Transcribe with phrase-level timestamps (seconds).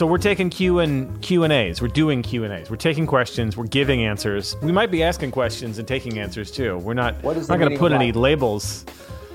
[0.00, 1.82] so we're taking Q and Q and A's.
[1.82, 2.70] We're doing Q and A's.
[2.70, 3.54] We're taking questions.
[3.54, 4.56] We're giving answers.
[4.62, 6.78] We might be asking questions and taking answers too.
[6.78, 7.22] We're not.
[7.22, 8.86] What is not going to put any labels.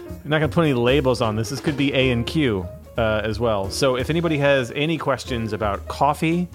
[0.10, 1.52] We're not going to put any labels on this.
[1.52, 3.70] This could be A and Q uh, as well.
[3.70, 6.48] So if anybody has any questions about coffee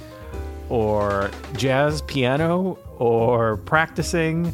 [0.69, 4.53] or jazz piano or practicing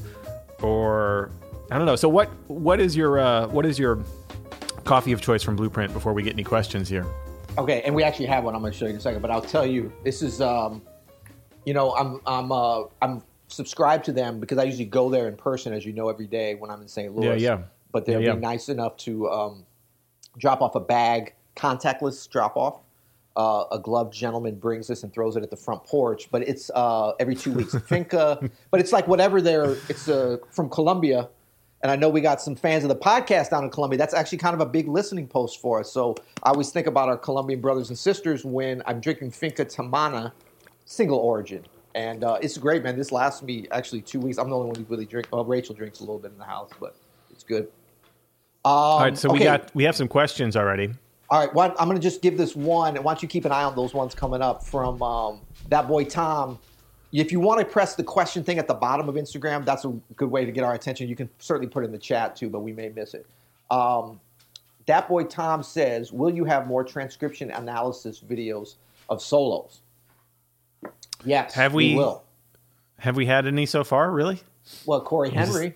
[0.60, 1.30] or
[1.70, 1.96] I don't know.
[1.96, 4.04] So what what is your uh, what is your
[4.84, 7.06] coffee of choice from Blueprint before we get any questions here?
[7.58, 8.54] Okay, and we actually have one.
[8.54, 10.82] I'm going to show you in a second, but I'll tell you, this is, um,
[11.64, 15.36] you know, I'm I'm uh, I'm subscribed to them because I usually go there in
[15.36, 17.14] person, as you know, every day when I'm in St.
[17.14, 17.40] Louis.
[17.40, 17.62] Yeah, yeah.
[17.92, 18.32] But they're Yeah, yeah.
[18.32, 19.64] being nice enough to um,
[20.36, 22.80] drop off a bag, contactless drop off.
[23.36, 26.70] Uh, a gloved gentleman brings this and throws it at the front porch, but it's
[26.74, 27.74] uh, every two weeks.
[27.86, 29.76] Finca, but it's like whatever they're.
[29.90, 31.28] It's uh, from Colombia,
[31.86, 33.96] and I know we got some fans of the podcast down in Colombia.
[33.96, 35.92] That's actually kind of a big listening post for us.
[35.92, 40.32] So I always think about our Colombian brothers and sisters when I'm drinking Finca Tamana,
[40.84, 41.64] single origin.
[41.94, 42.96] And uh, it's great, man.
[42.96, 44.36] This lasts me actually two weeks.
[44.36, 45.28] I'm the only one who really drink.
[45.30, 46.96] Well, Rachel drinks a little bit in the house, but
[47.30, 47.68] it's good.
[48.64, 50.92] Um, All right, so we got we have some questions already.
[51.30, 53.44] All right, well, I'm going to just give this one, and why don't you keep
[53.44, 56.58] an eye on those ones coming up from um, that boy Tom.
[57.12, 59.88] If you want to press the question thing at the bottom of Instagram, that's a
[60.16, 61.08] good way to get our attention.
[61.08, 63.26] You can certainly put it in the chat too, but we may miss it.
[63.70, 64.20] Um,
[64.86, 68.74] that boy Tom says, "Will you have more transcription analysis videos
[69.08, 69.80] of solos?"
[71.24, 72.22] Yes, Have we- will.
[72.98, 74.10] Have we had any so far?
[74.10, 74.40] Really?
[74.86, 75.74] Well, Cory Henry.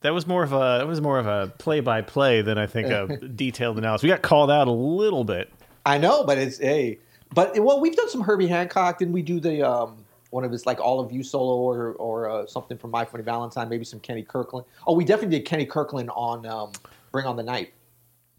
[0.00, 2.66] That was more of a that was more of a play by play than I
[2.66, 4.02] think a detailed analysis.
[4.04, 5.52] We got called out a little bit.
[5.84, 6.98] I know, but it's hey,
[7.34, 8.98] but well, we've done some Herbie Hancock.
[8.98, 9.98] Didn't we do the um,
[10.30, 13.22] one of his like all of you solo or or uh, something from My Funny
[13.24, 13.68] Valentine?
[13.68, 14.66] Maybe some Kenny Kirkland.
[14.86, 16.72] Oh, we definitely did Kenny Kirkland on um,
[17.12, 17.72] Bring on the Night.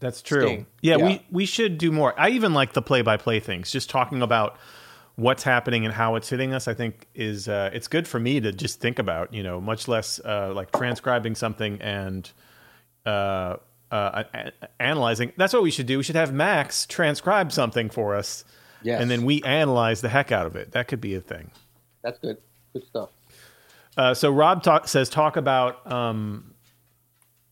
[0.00, 0.66] That's true.
[0.80, 1.04] Yeah, Yeah.
[1.04, 2.18] we we should do more.
[2.18, 3.70] I even like the play by play things.
[3.70, 4.56] Just talking about
[5.16, 6.66] what's happening and how it's hitting us.
[6.66, 9.32] I think is uh, it's good for me to just think about.
[9.32, 12.30] You know, much less uh, like transcribing something and.
[13.04, 13.56] Uh,
[13.90, 15.32] uh, a- a- analyzing.
[15.36, 15.98] That's what we should do.
[15.98, 18.42] We should have Max transcribe something for us,
[18.82, 19.02] Yes.
[19.02, 20.72] and then we analyze the heck out of it.
[20.72, 21.50] That could be a thing.
[22.02, 22.38] That's good.
[22.72, 23.10] Good stuff.
[23.96, 26.54] Uh, so Rob talk, says talk about um,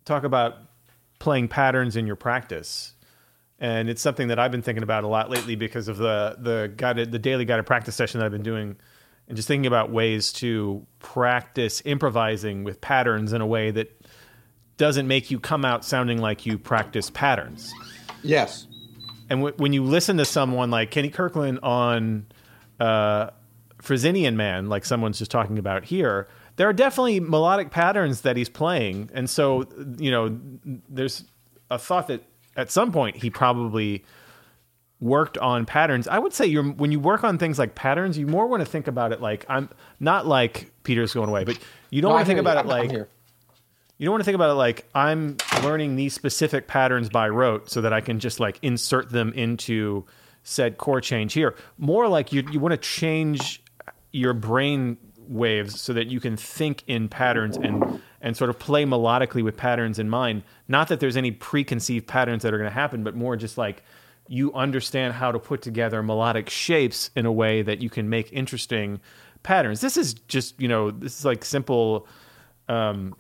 [0.05, 0.57] talk about
[1.19, 2.95] playing patterns in your practice,
[3.59, 6.73] and it's something that I've been thinking about a lot lately because of the the
[6.77, 8.77] guided the daily guided practice session that I've been doing,
[9.29, 14.01] and just thinking about ways to practice improvising with patterns in a way that
[14.79, 17.71] doesn't make you come out sounding like you practice patterns.
[18.23, 18.67] Yes.
[19.29, 22.27] And w- when you listen to someone like Kenny Kirkland on
[22.81, 23.29] uh,
[23.83, 28.49] Fresenian Man, like someone's just talking about here, there are definitely melodic patterns that he's
[28.49, 29.11] playing.
[29.15, 29.65] And so,
[29.99, 30.39] you know,
[30.89, 31.25] there's
[31.71, 32.23] a thought that
[32.57, 34.05] at some point he probably
[35.01, 36.07] worked on patterns.
[36.09, 38.67] I would say you're when you work on things like patterns, you more want to
[38.67, 41.59] think about it like I'm not like Peter's going away, but
[41.91, 42.71] you don't No, want to think about you.
[42.71, 47.09] it like you don't want to think about it like I'm learning these specific patterns
[47.09, 50.05] by rote so that I can just like insert them into
[50.43, 51.55] said chord change here.
[51.79, 53.63] More like you you want to change
[54.13, 58.85] your brain waves so that you can think in patterns and and sort of play
[58.85, 60.43] melodically with patterns in mind.
[60.69, 63.83] Not that there's any preconceived patterns that are going to happen, but more just like
[64.29, 68.33] you understand how to put together melodic shapes in a way that you can make
[68.33, 69.01] interesting
[69.43, 69.81] patterns.
[69.81, 72.07] This is just, you know, this is like simple
[72.69, 73.15] um,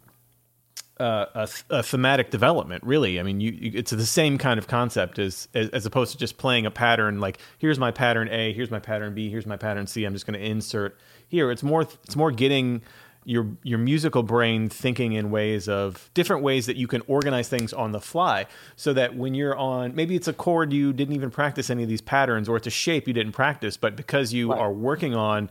[1.00, 2.84] uh, a, a thematic development.
[2.84, 6.12] Really, I mean, you, you, it's the same kind of concept as, as as opposed
[6.12, 7.18] to just playing a pattern.
[7.20, 10.04] Like, here's my pattern A, here's my pattern B, here's my pattern C.
[10.04, 11.50] I'm just going to insert here.
[11.50, 12.82] It's more it's more getting
[13.24, 17.72] your your musical brain thinking in ways of different ways that you can organize things
[17.72, 18.46] on the fly
[18.76, 21.88] so that when you're on maybe it's a chord you didn't even practice any of
[21.88, 24.58] these patterns or it's a shape you didn't practice but because you Right.
[24.58, 25.50] are working on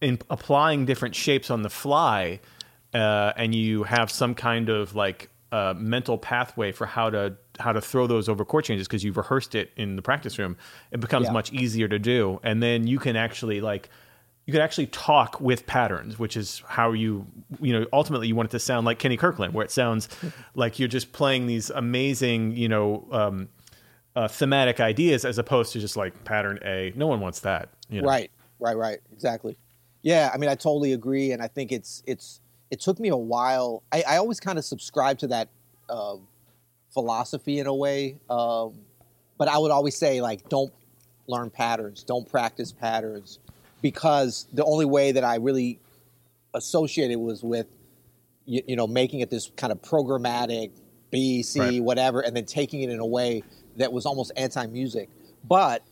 [0.00, 2.40] in applying different shapes on the fly,
[2.94, 7.72] uh, and you have some kind of like uh, mental pathway for how to how
[7.72, 10.56] to throw those over chord changes because you've rehearsed it in the practice room,
[10.90, 11.32] it becomes Yeah.
[11.32, 13.88] much easier to do, and then you can actually like
[14.46, 17.26] you can actually talk with patterns, which is how you
[17.60, 20.08] you know ultimately you want it to sound like Kenny Kirkland, where it sounds
[20.54, 23.06] like you're just playing these amazing you know.
[23.10, 23.48] Um,
[24.16, 26.92] uh, thematic ideas as opposed to just like pattern A.
[26.96, 27.68] No one wants that.
[27.88, 28.08] You know?
[28.08, 28.98] Right, right, right.
[29.12, 29.56] Exactly.
[30.02, 33.16] Yeah, I mean, I totally agree, and I think it's it's it took me a
[33.16, 33.82] while.
[33.92, 35.48] I, I always kind of subscribe to that
[35.88, 36.16] uh,
[36.92, 38.74] philosophy in a way, um,
[39.38, 40.72] but I would always say like, don't
[41.26, 43.38] learn patterns, don't practice patterns,
[43.82, 45.78] because the only way that I really
[46.54, 47.66] associated was with
[48.46, 50.70] you, you know making it this kind of programmatic
[51.10, 51.82] B C Right.
[51.82, 53.42] whatever, and then taking it in a way
[53.76, 55.08] that was almost anti music,
[55.44, 55.82] but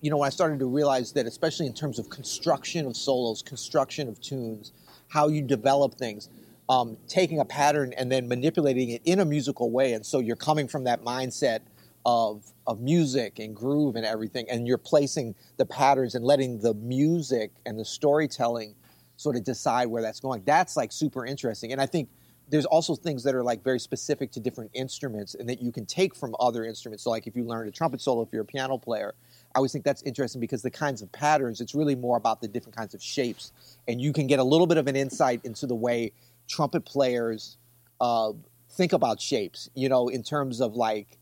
[0.00, 3.42] you know, when I started to realize that, especially in terms of construction of solos,
[3.42, 4.72] construction of tunes,
[5.08, 6.28] how you develop things,
[6.68, 9.94] um, taking a pattern and then manipulating it in a musical way.
[9.94, 11.60] And so you're coming from that mindset
[12.04, 16.74] of, of music and groove and everything, and you're placing the patterns and letting the
[16.74, 18.74] music and the storytelling
[19.16, 20.42] sort of decide where that's going.
[20.44, 21.72] That's like super interesting.
[21.72, 22.08] And I think
[22.50, 25.84] there's also things that are like very specific to different instruments and that you can
[25.84, 27.04] take from other instruments.
[27.04, 29.14] So like if you learn a trumpet solo, if you're a piano player,
[29.58, 32.76] always think that's interesting because the kinds of patterns, it's really more about the different
[32.76, 33.52] kinds of shapes.
[33.86, 36.12] And you can get a little bit of an insight into the way
[36.48, 37.58] trumpet players
[38.00, 38.32] uh,
[38.70, 41.18] think about shapes, you know, in terms of like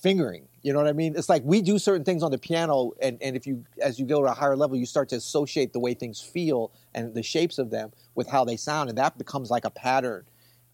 [0.00, 0.46] fingering.
[0.62, 1.14] You know what I mean?
[1.16, 4.06] It's like we do certain things on the piano, and, and if you, as you
[4.06, 7.22] go to a higher level, you start to associate the way things feel and the
[7.22, 10.24] shapes of them with how they sound, and that becomes like a pattern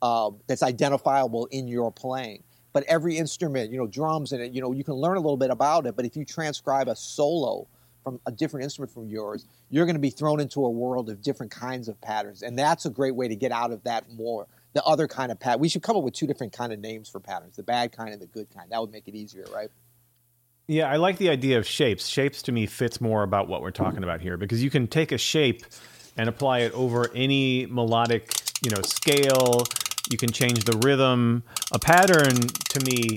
[0.03, 2.43] uh, that's identifiable in your playing.
[2.73, 5.37] But every instrument, you know, drums and it, you know, you can learn a little
[5.37, 5.97] bit about it.
[5.97, 7.67] But if you transcribe a solo
[8.03, 11.23] from a different instrument from yours, you're going to be thrown into a world of
[11.23, 14.47] different kinds of patterns, and that's a great way to get out of that more.
[14.73, 15.61] The other kind of pattern.
[15.61, 18.11] We should come up with two different kind of names for patterns: the bad kind
[18.11, 18.71] and the good kind.
[18.71, 19.69] That would make it easier, right?
[20.69, 22.07] Yeah, I like the idea of shapes.
[22.07, 25.11] Shapes to me fits more about what we're talking about here because you can take
[25.11, 25.65] a shape
[26.17, 28.33] and apply it over any melodic,
[28.63, 29.65] you know, scale.
[30.11, 31.43] You can change the rhythm.
[31.73, 33.17] A pattern to me.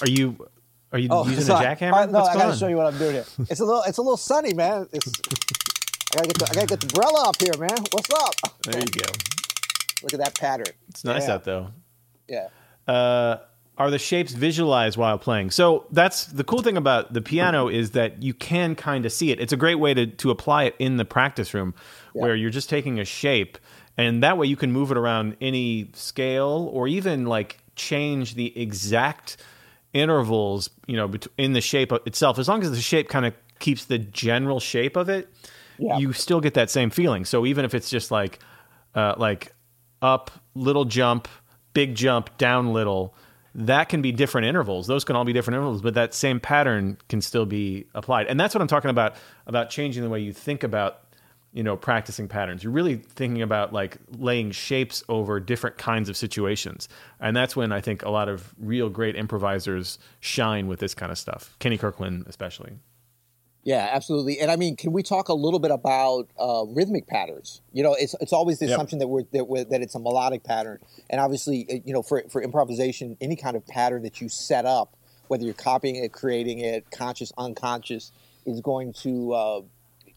[0.00, 0.48] Are you
[0.92, 1.66] are you using sorry.
[1.66, 1.92] a jackhammer?
[1.92, 2.58] Right, no, What's I gotta on?
[2.58, 3.24] show you what I'm doing here.
[3.48, 4.88] It's a little, it's a little sunny, man.
[4.92, 5.06] It's,
[6.12, 7.76] I gotta get the, I gotta get the umbrella up here, man.
[7.92, 8.34] What's up?
[8.64, 9.12] There you go.
[10.02, 10.74] Look at that pattern.
[10.88, 11.34] It's nice Yeah.
[11.34, 11.68] out though.
[12.28, 12.48] Yeah.
[12.88, 13.38] uh,
[13.78, 15.50] are the shapes visualized while playing.
[15.50, 19.30] So that's the cool thing about the piano is that you can kind of see
[19.30, 19.40] it.
[19.40, 21.74] It's a great way to to apply it in the practice room,
[22.12, 23.56] where you're just taking a shape,
[24.00, 28.58] and that way you can move it around any scale or even like change the
[28.58, 29.36] exact
[29.92, 32.38] intervals, you know, in the shape itself.
[32.38, 35.28] As long as the shape kind of keeps the general shape of it,
[35.78, 35.98] Yeah.
[35.98, 37.24] you still get that same feeling.
[37.24, 38.38] So even if it's just like
[38.94, 39.52] uh, like
[40.02, 41.28] up, little jump,
[41.74, 43.14] big jump, down little,
[43.54, 44.86] that can be different intervals.
[44.86, 48.26] Those can all be different intervals, but that same pattern can still be applied.
[48.26, 49.14] And that's what I'm talking about
[49.46, 51.00] about changing the way you think about
[51.52, 52.62] you know practicing patterns.
[52.62, 56.88] You're really thinking about like laying shapes over different kinds of situations.
[57.18, 61.10] And that's when I think a lot of real great improvisers shine with this kind
[61.10, 61.56] of stuff.
[61.58, 62.78] Kenny Kirkland especially.
[63.62, 64.40] Yeah, absolutely.
[64.40, 67.60] And I mean, can we talk a little bit about uh, rhythmic patterns?
[67.72, 68.74] You know, it's it's always the Yep.
[68.74, 70.78] assumption that we're, that we're that it's a melodic pattern,
[71.10, 74.64] and obviously, uh, you know, for for improvisation, any kind of pattern that you set
[74.64, 74.96] up,
[75.28, 78.12] whether you're copying it, creating it, conscious, unconscious,
[78.46, 79.60] is going to, uh,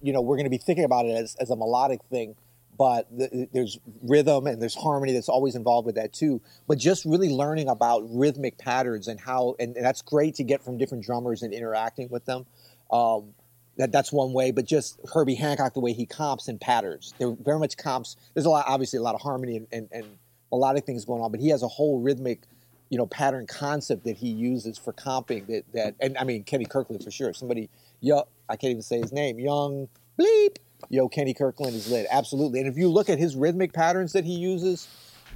[0.03, 2.35] you know, we're going to be thinking about it as as a melodic thing.
[2.77, 6.41] But the, there's rhythm and there's harmony that's always involved with that too.
[6.67, 10.63] But just really learning about rhythmic patterns and how, and, and that's great to get
[10.63, 12.47] from different drummers and interacting with them.
[12.91, 13.35] Um,
[13.77, 17.13] that that's one way, but just Herbie Hancock, the way he comps and patterns.
[17.19, 18.17] They're very much comps.
[18.33, 20.05] There's a lot, obviously, a lot of harmony and, and, and
[20.51, 22.43] melodic things going on, but he has a whole rhythmic,
[22.89, 25.47] you know, pattern concept that he uses for comping.
[25.47, 27.33] That that, and I mean Kenny Kirkland for sure.
[27.33, 27.69] Somebody,
[28.03, 29.39] yo, I can't even say his name.
[29.39, 29.87] Young
[30.19, 30.57] bleep.
[30.89, 32.05] Yo, Kenny Kirkland is lit.
[32.11, 32.59] Absolutely.
[32.59, 34.89] And if you look at his rhythmic patterns that he uses,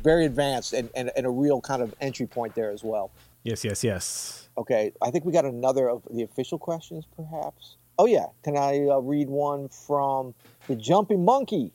[0.03, 3.09] very advanced and, and, and a real kind of entry point there as well.
[3.43, 4.49] Yes, yes, yes.
[4.57, 7.77] Okay, I think we got another of the official questions, perhaps.
[7.97, 10.33] Oh yeah, can I uh, read one from
[10.67, 11.71] the Jumping Monkey?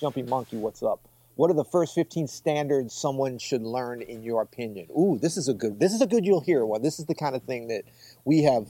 [0.00, 1.00] Jumping Monkey, what's up?
[1.36, 4.86] What are the first fifteen standards someone should learn, in your opinion?
[4.90, 5.80] Ooh, this is a good.
[5.80, 6.24] This is a good.
[6.26, 6.82] You'll hear one.
[6.82, 7.84] This is the kind of thing that
[8.24, 8.68] we have.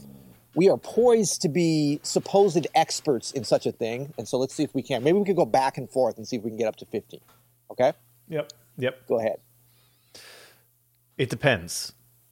[0.55, 4.63] We are poised to be supposed experts in such a thing, and so let's see
[4.63, 5.03] if we can.
[5.03, 6.85] Maybe we could go back and forth and see if we can get up to
[6.85, 7.19] fifteen.
[7.71, 7.91] Okay,
[8.29, 8.51] Yep.
[8.77, 9.07] Yep.
[9.07, 9.37] go ahead.
[11.17, 11.93] It depends.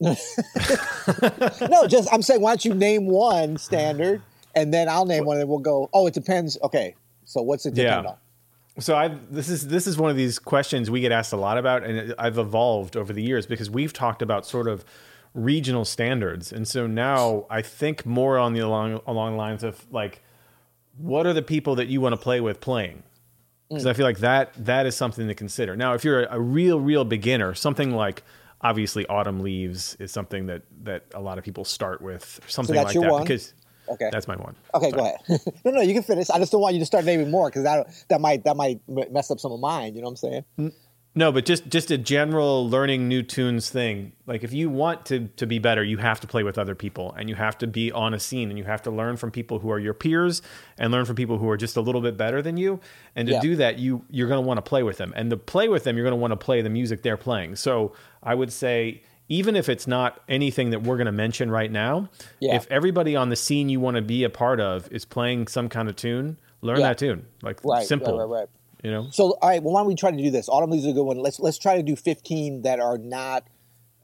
[1.70, 4.22] No, just I'm saying, why don't you name one standard,
[4.54, 5.88] and then I'll name one, and we'll go.
[5.92, 6.58] Oh, it depends.
[6.62, 8.10] Okay, so what's it depend Yeah.
[8.10, 8.16] on?
[8.80, 11.58] So I this is this is one of these questions we get asked a lot
[11.58, 14.84] about, and I've evolved over the years because we've talked about sort of
[15.34, 20.22] regional standards, and so now I think more on the along along lines of like,
[20.96, 22.98] what are the people that you want to play with playing?
[22.98, 23.02] Mm.
[23.70, 25.76] Because I feel like that that is something to consider.
[25.76, 28.22] Now, if you're a, a real real beginner, something like
[28.60, 32.86] obviously Autumn Leaves is something that that a lot of people start with, something that's
[32.86, 33.12] like your that.
[33.12, 33.22] one?
[33.22, 33.54] Because
[33.86, 34.08] Okay.
[34.10, 34.56] that's my one.
[34.74, 35.02] Okay, Sorry.
[35.02, 35.40] go ahead.
[35.66, 36.30] no, no, you can finish.
[36.30, 38.80] I just don't want you to start naming more because that that might that might
[39.12, 39.94] mess up some of mine.
[39.94, 40.72] You know what I'm saying?
[41.16, 44.12] No, but just just a general learning new tunes thing.
[44.26, 47.14] Like if you want to to be better, you have to play with other people
[47.16, 49.60] and you have to be on a scene and you have to learn from people
[49.60, 50.42] who are your peers
[50.76, 52.80] and learn from people who are just a little bit better than you.
[53.14, 53.40] And to Yeah.
[53.40, 55.12] do that, you you're going to want to play with them.
[55.14, 57.56] And to play with them, you're going to want to play the music they're playing.
[57.56, 57.92] So,
[58.22, 62.08] I would say even if it's not anything that we're going to mention right now,
[62.40, 62.56] Yeah.
[62.56, 65.68] if everybody on the scene you want to be a part of is playing some
[65.68, 66.88] kind of tune, learn Yeah.
[66.88, 67.26] that tune.
[67.42, 68.48] Like Right, simple, right, right, right.
[68.84, 69.08] You know.
[69.10, 69.60] So, all right.
[69.62, 70.48] Well, why don't we try to do this?
[70.48, 71.16] Autumn Leaves is a good one.
[71.16, 73.48] Let's let's try to do fifteen that are not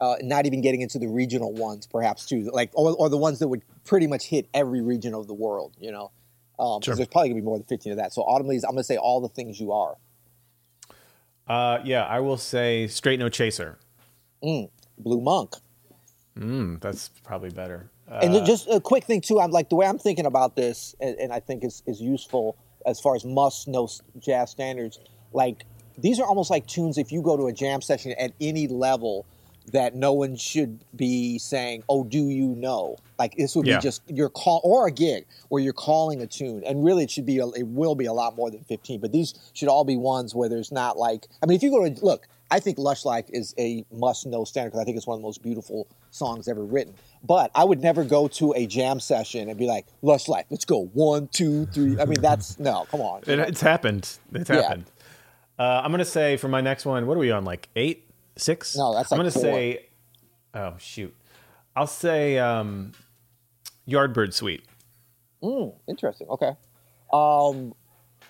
[0.01, 3.39] uh, not even getting into the regional ones, perhaps too, like or, or the ones
[3.39, 5.77] that would pretty much hit every region of the world.
[5.79, 6.11] You know,
[6.57, 6.95] because Sure.
[6.97, 8.13] there's probably gonna be more than fifteen of that.
[8.13, 9.97] So, Autumn Leaves, I'm gonna say all the things you are.
[11.47, 13.79] Uh, yeah, I will say straight no chaser.
[14.41, 15.57] Blue Monk.
[16.39, 17.91] Mm, that's probably better.
[18.11, 20.95] Uh, And just a quick thing too, I'm like the way I'm thinking about this,
[21.01, 22.57] and, and I think is is useful
[22.87, 24.99] as far as must know jazz standards.
[25.33, 25.65] Like
[25.99, 29.27] these are almost like tunes if you go to a jam session at any level
[29.73, 33.77] that no one should be saying, "Oh, do you know?" Like this would Yeah.
[33.79, 37.11] be just your call or a gig where you're calling a tune, and really it
[37.11, 39.01] should be a, it will be a lot more than 15.
[39.01, 41.89] But these should all be ones where there's not like I mean, if you go
[41.89, 42.27] to look.
[42.51, 45.21] I think Lush Life is a must know standard because I think it's one of
[45.21, 46.95] the most beautiful songs ever written.
[47.23, 50.65] But I would never go to a jam session and be like, Lush Life, let's
[50.65, 50.87] go.
[50.93, 51.99] One, two, three.
[52.01, 53.23] I mean, that's no, come on.
[53.27, 54.19] It, it's happened.
[54.33, 54.63] It's Yeah.
[54.63, 54.85] happened.
[55.59, 57.07] Uh, I'm gonna say for my next one.
[57.07, 57.45] What are we on?
[57.45, 58.77] Like eight, six?
[58.77, 59.87] No, that's I'm like gonna say.
[60.55, 61.15] Oh shoot!
[61.77, 62.93] I'll say um,
[63.87, 64.65] Yardbird Suite.
[65.43, 66.27] Mm, interesting.
[66.29, 66.53] Okay.
[67.13, 67.75] Um,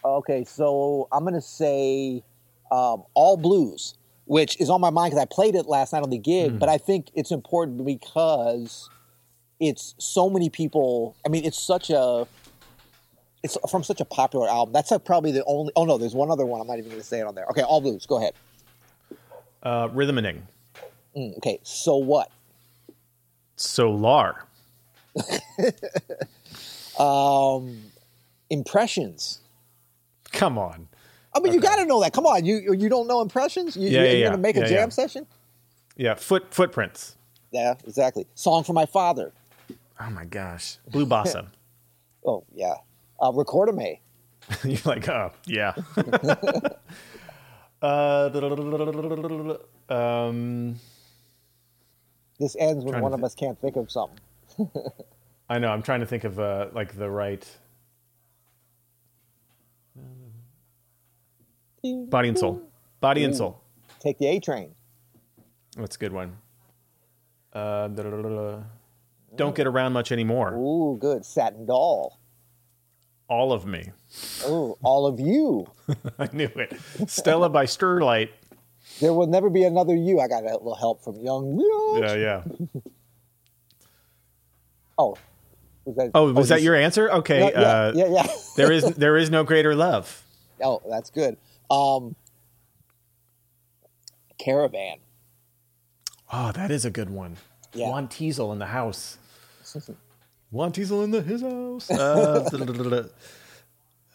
[0.04, 2.22] okay, so I'm going to say
[2.70, 3.94] um, All Blues,
[4.30, 6.68] which is on my mind because I played it last night on the gig, but
[6.68, 8.88] I think it's important because
[9.58, 11.16] it's so many people.
[11.26, 12.28] I mean, it's such a.
[13.42, 14.72] It's from such a popular album.
[14.72, 15.72] That's like probably the only.
[15.74, 16.60] Oh no, there's one other one.
[16.60, 17.46] I'm not even going to say it on there.
[17.50, 18.06] Okay, All Blues.
[18.06, 18.34] Go ahead.
[19.64, 20.46] Uh, Rhythm-a-ning.
[21.16, 22.30] Mm, okay, so what?
[23.56, 24.44] Solar.
[27.00, 27.78] Um,
[28.50, 29.40] impressions.
[30.32, 30.86] Come on.
[31.34, 32.12] I mean, you got to know that.
[32.12, 33.76] Come on, you you don't know impressions?
[33.76, 34.20] You, Yeah, you're yeah, yeah.
[34.26, 34.88] going to make a jam yeah.
[34.88, 35.26] session?
[35.96, 36.14] Yeah.
[36.14, 37.16] Foot footprints.
[37.52, 38.26] Yeah, exactly.
[38.34, 39.32] Song for my father.
[40.00, 40.78] Oh my gosh.
[40.90, 41.46] Blue Bossa.
[42.22, 42.74] Oh yeah.
[43.18, 43.98] Uh, Recordame.
[44.62, 45.72] You're like, oh yeah.
[47.80, 48.28] uh,
[49.88, 50.76] um,
[52.38, 54.18] This ends when to one of us can't think of something.
[55.48, 55.68] I know.
[55.68, 57.46] I'm trying to think of uh, like the right
[61.82, 62.62] body and soul.
[63.00, 63.60] Body and soul.
[64.00, 64.74] Take the A train.
[65.76, 66.36] That's a good one.
[67.52, 67.88] Uh,
[69.36, 70.54] don't get around much anymore.
[70.54, 71.24] Ooh, good.
[71.24, 72.18] Satin Doll.
[73.28, 73.90] All of me.
[74.48, 75.66] Ooh, all of you.
[76.18, 76.76] I knew it.
[77.06, 78.30] Stella by Starlight.
[79.00, 80.20] There will never be another you.
[80.20, 81.60] I got a little help from Young.
[82.00, 82.42] Yeah, yeah.
[85.00, 85.16] Oh,
[85.86, 86.10] was that?
[86.14, 87.10] Oh, was that your answer?
[87.10, 87.40] Okay.
[87.40, 88.26] Yeah, yeah, uh, yeah, yeah.
[88.56, 90.22] there is there is no greater love.
[90.62, 91.38] oh, that's good.
[91.70, 92.16] Um,
[94.38, 94.98] Caravan.
[96.32, 97.36] Oh, that is a good one.
[97.72, 97.88] Yeah.
[97.88, 99.18] Juan Tizol in the house.
[100.50, 101.90] Juan Tizol in the his house.
[102.00, 103.08] Uh.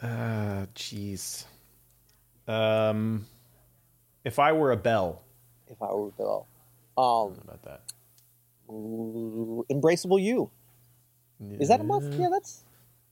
[0.01, 1.45] Uh, jeez.
[2.47, 3.25] Um,
[4.23, 5.21] if I were a bell,
[5.67, 6.47] If I were Bill.
[6.97, 7.81] Um, how about that?
[8.69, 10.51] ooh, Embraceable You.
[11.59, 12.13] Is that a month?
[12.19, 12.63] Yeah, that's.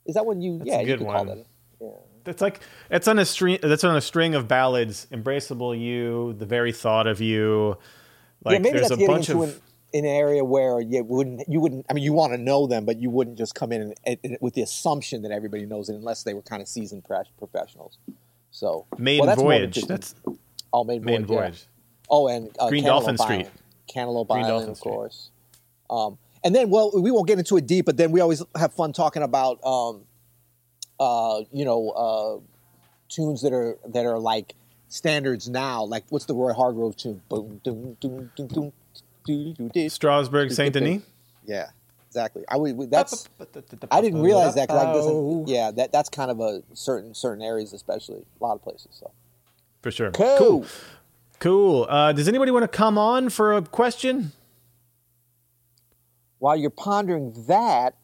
[0.06, 0.60] Is that when you?
[0.60, 1.16] That's yeah, a you could one.
[1.16, 1.46] call that.
[1.82, 1.88] Yeah.
[2.24, 3.60] That's like it's on a string.
[3.62, 5.08] That's on a string of ballads.
[5.12, 7.78] Embraceable you, the very thought of you.
[8.44, 9.50] Like yeah, maybe there's that's a getting bunch into of
[9.94, 11.86] an, an area where you wouldn't, you wouldn't.
[11.90, 14.38] I mean, you want to know them, but you wouldn't just come in and, and,
[14.42, 17.98] with the assumption that everybody knows it, unless they were kind of seasoned pro- professionals.
[18.52, 19.74] So, maiden well, that's voyage.
[19.74, 20.16] just- That's
[20.72, 21.66] all maiden, maiden voyage.
[21.66, 22.06] yeah.
[22.10, 23.36] Oh, and uh, Green Cantaloupe Dolphin Street.
[23.36, 23.52] Island.
[23.88, 24.92] Cantaloupe Green Island, Dolphin of Street.
[24.92, 25.30] course.
[25.90, 28.74] Um, and then, well, we won't get into it deep, but then we always have
[28.74, 30.04] fun talking about, um,
[31.04, 32.40] uh, you know, uh,
[33.10, 34.56] tunes that are that are like
[34.88, 35.84] standards now.
[35.84, 37.22] Like, what's the Roy Hargrove tune?
[37.30, 38.74] Boom, doom, doom, doom, doom,
[39.26, 39.90] doo, doo, doo.
[39.90, 41.04] Strasbourg, Saint Denis.
[41.46, 41.70] Yeah,
[42.08, 42.44] exactly.
[42.48, 42.90] I would.
[42.90, 43.28] That's.
[43.92, 44.70] I didn't realize that.
[44.70, 48.54] 'cause I doesn't, yeah, that that's kind of a certain certain areas, especially a lot
[48.56, 48.90] of places.
[48.92, 49.12] So
[49.82, 50.12] For sure.
[50.12, 50.38] cool.
[50.38, 50.66] Cool.
[51.40, 51.86] Cool.
[51.90, 54.32] Uh, does anybody want to come on for a question?
[56.40, 57.96] While you're pondering that,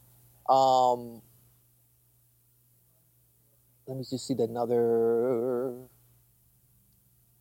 [0.50, 1.22] um,
[3.90, 5.74] let me just see the another.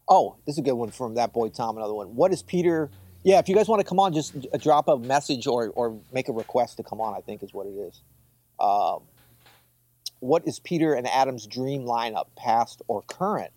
[0.08, 1.76] Oh, this is a good one from that boy Tom.
[1.76, 2.16] Another one.
[2.16, 2.90] What is Peter?
[3.22, 6.28] Yeah, if you guys want to come on, just drop a message or or make
[6.28, 7.14] a request to come on.
[7.14, 8.00] I think is what it is.
[8.58, 9.02] Um,
[10.20, 13.52] what is Peter and Adam's dream lineup, past or current?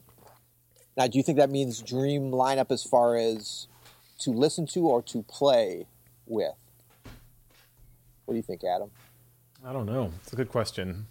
[0.97, 3.67] Now, do you think that means dream lineup as far as
[4.19, 5.87] to listen to or to play
[6.27, 6.53] with?
[8.25, 8.91] What do you think, Adam?
[9.65, 10.11] I don't know.
[10.21, 11.07] It's a good question.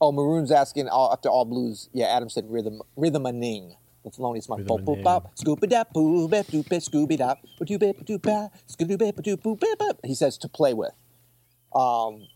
[0.00, 1.88] Oh, Maroon's asking all, after all blues.
[1.92, 3.74] Yeah, Adam said rhythm, rhythm a ning.
[4.04, 4.60] The Thelonious Monk.
[4.60, 5.36] Rhythm Bop, bop.
[5.36, 8.96] Scooby dap, boo, bap, doo, bap, Scooby dap, ba, doo, bap, doo, bap, Scooby doo,
[8.98, 9.96] bap, doo, boo, bap, bap.
[10.04, 10.92] He says to play with.
[11.74, 12.28] Um,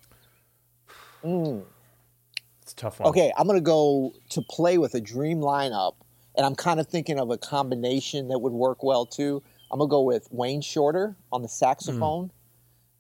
[2.63, 3.09] It's a tough one.
[3.11, 5.95] Okay, I'm gonna go to play with a dream lineup,
[6.37, 9.41] and I'm kind of thinking of a combination that would work well too.
[9.71, 12.33] I'm gonna go with Wayne Shorter on the saxophone,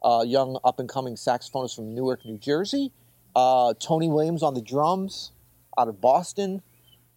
[0.03, 2.93] uh, young up and coming saxophonist from Newark, New Jersey.
[3.35, 5.33] Uh, Tony Williams on the drums,
[5.79, 6.63] out of Boston.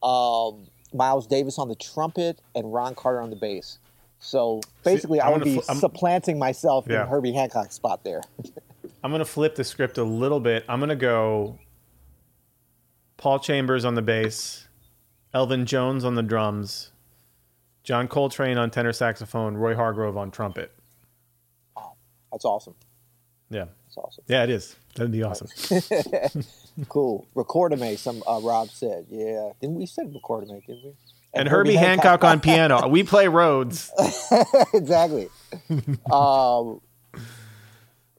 [0.04, 3.80] Um, Miles Davis on the trumpet, and Ron Carter on the bass.
[4.20, 7.04] So basically, I I would be fl- supplanting myself Yeah.
[7.04, 8.22] in Herbie Hancock's spot there.
[9.04, 10.64] I'm going to flip the script a little bit.
[10.70, 11.60] I'm going to go
[13.18, 14.68] Paul Chambers on the bass,
[15.34, 16.92] Elvin Jones on the drums,
[17.84, 20.72] John Coltrane on tenor saxophone, Roy Hargrove on trumpet.
[21.76, 21.94] Oh
[22.32, 22.76] that's awesome.
[23.50, 23.66] Yeah.
[23.96, 24.24] That's awesome.
[24.28, 24.76] Yeah, it is.
[24.96, 25.48] That'd be awesome.
[26.90, 27.26] Cool.
[27.36, 29.06] Recordame, some uh, Rob said.
[29.10, 29.52] Yeah.
[29.62, 30.94] Didn't we said recordame, didn't we?
[31.34, 32.90] And Herbie Hancock on piano.
[32.90, 33.92] We play Rhodes.
[34.74, 35.30] exactly.
[36.12, 36.82] um,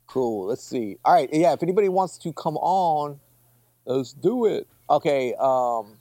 [0.07, 0.47] cool.
[0.47, 0.97] Let's see.
[1.05, 1.29] All right.
[1.31, 1.53] Yeah.
[1.53, 3.21] If anybody wants to come on,
[3.85, 4.67] let's do it.
[4.89, 5.35] Okay.
[5.39, 5.99] Um,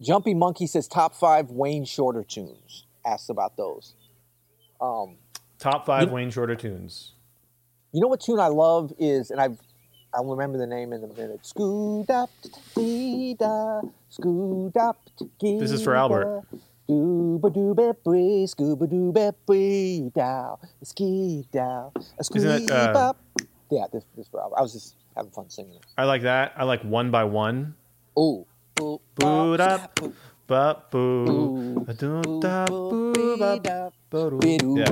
[0.00, 2.86] Jumpy Monkey says top five Wayne Shorter tunes.
[3.06, 3.94] Asks about those.
[4.80, 5.18] Um,
[5.60, 7.12] Top five Wayne Shorter tunes.
[7.92, 9.58] You know what tune I love is, and I've
[10.14, 11.44] I'll remember the name in a minute.
[11.44, 12.30] Scoot up,
[12.74, 14.98] da, scoot up,
[15.40, 16.44] This is for Albert.
[16.88, 23.16] Dooba dooba bree, scuba dooba bree, dow, ski dow, a squeeze uh, up.
[23.70, 24.56] Yeah, this this for Albert.
[24.58, 25.84] I was just having fun singing it.
[25.98, 26.52] I like that.
[26.56, 27.74] I like one by one.
[28.18, 28.46] Ooh,
[28.76, 30.00] Boot up,
[30.46, 31.84] ba boo, Boo.
[32.40, 34.38] da boop, boo ba da, ba doo.
[34.38, 34.90] bee, doo, Yeah.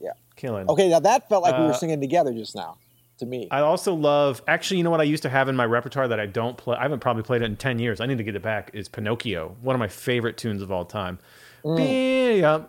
[0.00, 0.12] Yeah.
[0.36, 0.68] Killing.
[0.68, 2.76] Okay, now that felt like we were Uh, singing together just now.
[3.18, 4.42] To me, I also love.
[4.46, 6.76] Actually, you know what I used to have in my repertoire that I don't play.
[6.76, 7.98] I haven't probably played it in ten years.
[7.98, 8.70] I need to get it back.
[8.74, 11.18] Is Pinocchio, one of my favorite tunes of all time.
[11.64, 12.66] Be- yeah,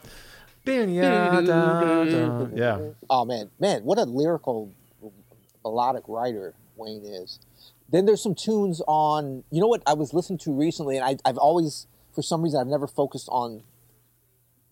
[0.65, 2.47] yeah, da, da.
[2.55, 2.79] yeah.
[3.09, 4.71] Oh man, man, what a lyrical,
[5.63, 7.39] melodic writer Wayne is.
[7.89, 9.43] Then there's some tunes on.
[9.51, 12.59] You know what I was listening to recently, and I, I've always, for some reason,
[12.59, 13.63] I've never focused on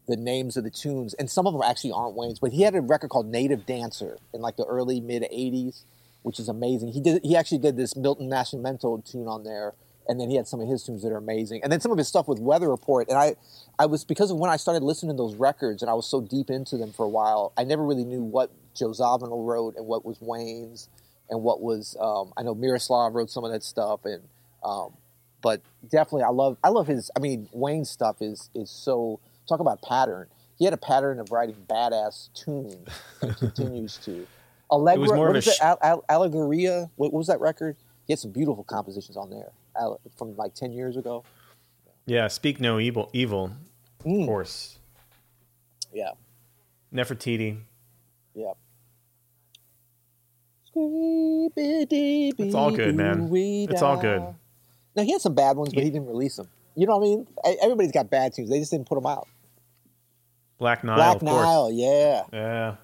[0.08, 2.40] the names of the tunes, and some of them actually aren't Wayne's.
[2.40, 5.84] But he had a record called Native Dancer in like the early mid '80s,
[6.24, 6.92] which is amazing.
[6.92, 7.24] He did.
[7.24, 9.74] He actually did this Milton Nascimento tune on there,
[10.08, 11.98] and then he had some of his tunes that are amazing, and then some of
[11.98, 13.08] his stuff with Weather Report.
[13.10, 13.36] And I,
[13.80, 16.22] I was because of when I started listening to those records, and I was so
[16.22, 17.54] deep into them for a while.
[17.58, 20.90] I never really knew what Joe Zawinul wrote and what was Wayne's,
[21.30, 21.98] and what was.
[22.00, 24.22] Um, I know Miroslav wrote some of that stuff, and
[24.64, 24.94] um,
[25.42, 27.12] but definitely I love I love his.
[27.16, 30.28] I mean Wayne's stuff is is so talk about pattern.
[30.58, 32.76] He had a pattern of writing badass tunes
[33.22, 34.26] and continues to.
[34.72, 36.90] Allegra, more of a sh- Al- Al- Allegoria.
[36.96, 37.76] What, what was that record?
[38.08, 41.24] He had some beautiful compositions on there Al- from like ten years ago.
[42.06, 43.10] Yeah, speak no evil.
[43.14, 43.52] Evil,
[44.06, 44.22] Mm.
[44.22, 44.80] of course.
[45.94, 46.12] Yeah,
[46.94, 47.58] Nefertiti.
[48.34, 48.52] yeah.
[50.78, 53.30] It's It's all good, man.
[53.34, 54.22] It's all good.
[54.96, 56.48] Now he had some bad ones, but he didn't release them.
[56.76, 57.28] You know what I mean?
[57.62, 58.50] Everybody's got bad tunes.
[58.50, 59.28] They just didn't put them out.
[60.58, 60.96] Black Nile.
[60.96, 61.74] Black Nile, course.
[61.74, 62.24] yeah.
[62.34, 62.76] Yeah.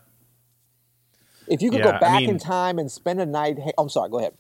[1.48, 3.72] If you could Yeah, go I back mean- in time and spend a night, hey,
[3.78, 4.34] I'm sorry, go ahead.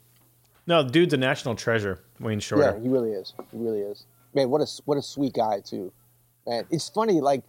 [0.68, 2.00] No, dude's a national treasure.
[2.20, 2.76] Wayne Shorter.
[2.78, 3.34] Yeah, he really is.
[3.52, 4.06] He really is.
[4.34, 5.92] Man, what a what a sweet guy too.
[6.48, 7.20] Man, it's funny.
[7.20, 7.44] Like,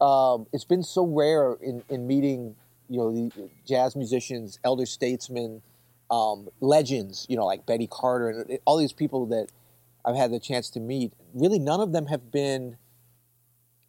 [0.00, 2.54] um, it's been so rare in in meeting
[2.88, 5.62] you know the jazz musicians, elder statesmen,
[6.10, 7.26] um, legends.
[7.30, 9.48] You know, like Betty Carter and all these people that
[10.04, 11.12] I've had the chance to meet.
[11.34, 12.76] Really, none of them have been.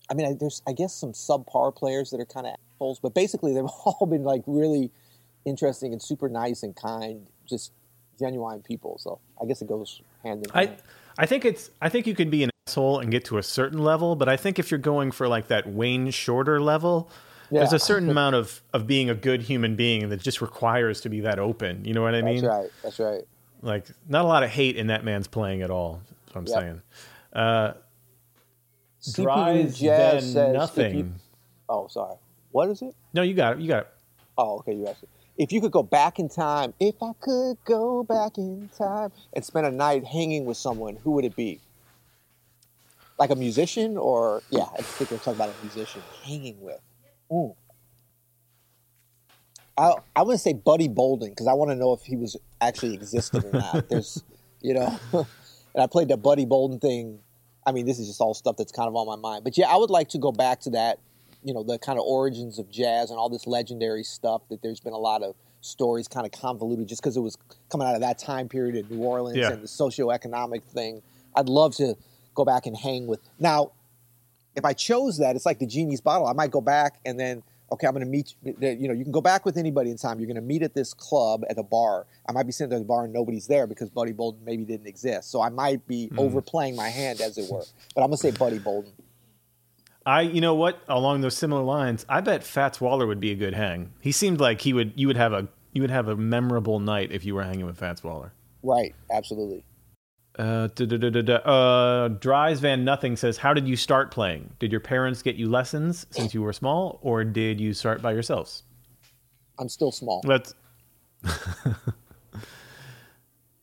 [0.10, 3.13] I mean, I, there's I guess some subpar players that are kind of assholes, but
[3.13, 4.91] basically they've all been like really
[5.45, 7.71] interesting and super nice and kind, just
[8.19, 8.97] genuine people.
[8.99, 10.82] So I guess it goes hand in hand.
[11.17, 13.43] I I think it's I think you could be an asshole and get to a
[13.43, 17.10] certain level, but I think if you're going for like that Wayne Shorter level,
[17.49, 21.10] there's a certain amount of of being a good human being that just requires to
[21.10, 21.86] be that open.
[21.86, 22.43] You know what I mean?
[22.43, 22.69] That's right.
[22.84, 23.23] That's right.
[23.62, 26.01] Like not a lot of hate in that man's playing at all.
[26.25, 26.60] That's what I'm Yep.
[26.60, 26.82] saying.
[27.34, 27.74] Uh,
[29.13, 30.98] dries Jazz says nothing.
[30.98, 31.13] you-
[31.70, 32.15] oh, sorry.
[32.52, 32.94] What is it?
[33.13, 33.62] No, you got it.
[33.62, 33.88] You got it.
[34.38, 34.74] Oh, okay.
[34.74, 35.10] You asked it.
[35.38, 39.44] If you could go back in time, if I could go back in time and
[39.44, 41.60] spend a night hanging with someone, who would it be?
[43.17, 46.80] Like a musician, or yeah, I think we're talking about a musician hanging with.
[47.32, 47.56] Ooh.
[49.78, 52.36] I I want to say Buddy Bolden because I want to know if he was
[52.60, 53.88] actually existed or not.
[53.89, 54.24] There's,
[54.62, 55.00] you know,
[55.73, 57.19] and I played the Buddy Bolden thing.
[57.65, 59.43] I mean, this is just all stuff that's kind of on my mind.
[59.43, 60.99] But yeah, I would like to go back to that,
[61.43, 64.79] you know, the kind of origins of jazz and all this legendary stuff that there's
[64.79, 67.38] been a lot of stories kind of convoluted just because it was
[67.69, 69.51] coming out of that time period in New Orleans Yeah.
[69.51, 71.03] and the socioeconomic thing.
[71.36, 71.95] I'd love to
[72.34, 73.19] go back and hang with.
[73.39, 73.71] Now,
[74.55, 76.25] if I chose that, it's like the genie's bottle.
[76.27, 78.36] I might go back and then okay, I'm going to meet.
[78.43, 80.19] You know, you can go back with anybody in time.
[80.19, 82.05] You're going to meet at this club at a bar.
[82.27, 84.65] I might be sitting there at the bar and nobody's there because Buddy Bolden maybe
[84.65, 85.31] didn't exist.
[85.31, 86.19] So I might be mm.
[86.19, 87.63] overplaying my hand, as it were.
[87.95, 88.91] But I'm going to say Buddy Bolden.
[90.05, 90.81] I, you know what?
[90.88, 93.93] Along those similar lines, I bet Fats Waller would be a good hang.
[93.99, 94.93] He seemed like he would.
[94.95, 97.77] You would have a you would have a memorable night if you were hanging with
[97.77, 98.34] Fats Waller.
[98.63, 98.93] Right.
[99.12, 99.63] Absolutely.
[100.39, 104.54] Uh, uh, Dries Van Nothing says, "How did you start playing?
[104.60, 108.13] Did your parents get you lessons since you were small, or did you start by
[108.13, 108.63] yourselves?"
[109.60, 110.22] I'm still small.
[110.24, 110.54] Let's.
[111.24, 111.74] uh,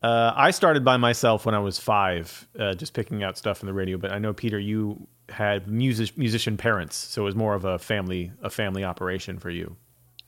[0.01, 3.73] I started by myself when I was five, uh, just picking out stuff from the
[3.73, 3.97] radio.
[3.97, 7.79] But I know Peter, you had music musician parents, so it was more of a
[7.79, 9.75] family a family operation for you.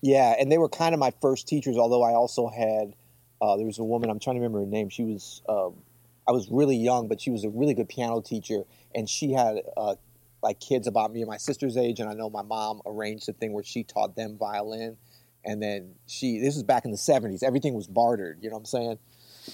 [0.01, 1.77] Yeah, and they were kind of my first teachers.
[1.77, 2.95] Although I also had
[3.41, 4.89] uh, there was a woman I'm trying to remember her name.
[4.89, 5.75] She was um,
[6.27, 9.61] I was really young, but she was a really good piano teacher, and she had
[9.75, 9.95] uh,
[10.41, 11.99] like kids about me and my sister's age.
[11.99, 14.97] And I know my mom arranged a thing where she taught them violin,
[15.43, 17.43] and then she this was back in the '70s.
[17.43, 18.39] Everything was bartered.
[18.41, 18.99] You know what I'm saying?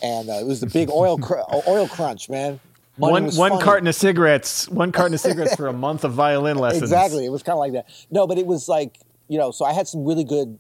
[0.03, 2.60] And uh, it was the big oil cr- oil crunch, man.
[2.97, 3.63] Money one one funny.
[3.63, 6.84] carton of cigarettes, one carton of cigarettes for a month of violin lessons.
[6.84, 7.88] Exactly, it was kind of like that.
[8.10, 10.58] No, but it was like you know, so I had some really good.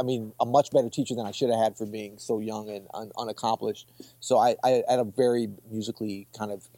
[0.00, 2.68] I mean, a much better teacher than I should have had for being so young
[2.70, 3.88] and un- unaccomplished.
[4.20, 6.68] So I, I had a very musically kind of,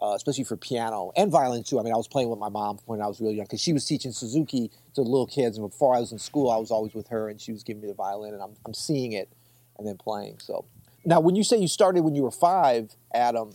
[0.00, 1.80] uh, especially for piano and violin too.
[1.80, 3.72] I mean, I was playing with my mom when I was really young because she
[3.72, 6.94] was teaching Suzuki to little kids, and before I was in school, I was always
[6.94, 9.28] with her, and she was giving me the violin, and I'm I'm seeing it
[9.76, 10.38] and then playing.
[10.38, 10.64] So
[11.04, 13.52] now, when you say you started when you were five, Adam,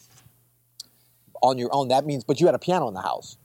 [1.46, 1.88] on your own.
[1.90, 3.38] That means, but you had a piano in the house.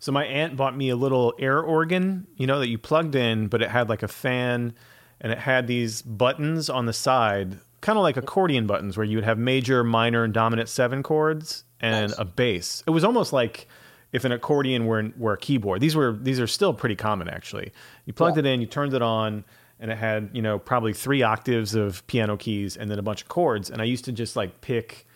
[0.00, 3.48] So my aunt bought me a little air organ, you know, that you plugged in,
[3.48, 4.74] but it had like a fan
[5.20, 9.16] and it had these buttons on the side, kind of like accordion buttons where you
[9.16, 12.18] would have major, minor, and dominant seven chords and nice.
[12.18, 12.82] a bass.
[12.86, 13.68] It was almost like
[14.12, 15.80] if an accordion were were a keyboard.
[15.80, 17.72] These were these are still pretty common actually.
[18.06, 18.44] You plugged yeah.
[18.44, 19.44] it in, you turned it on,
[19.80, 23.22] and it had, you know, probably 3 octaves of piano keys and then a bunch
[23.22, 25.06] of chords, and I used to just like pick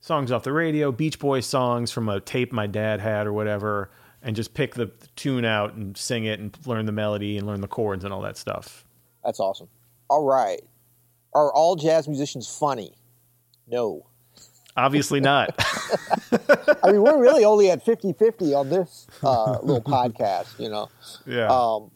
[0.00, 3.90] songs off the radio, Beach Boys songs from a tape my dad had or whatever,
[4.20, 7.46] and just pick the, the tune out and sing it and learn the melody and
[7.46, 8.84] learn the chords and all that stuff.
[9.24, 9.68] That's awesome.
[10.08, 10.62] All right.
[11.34, 12.94] Are all jazz musicians funny?
[13.66, 14.06] No.
[14.76, 15.54] Obviously not.
[16.82, 20.88] I mean, we're really only at 50 50 on this uh, little podcast, you know?
[21.26, 21.48] Yeah.
[21.48, 21.90] Um,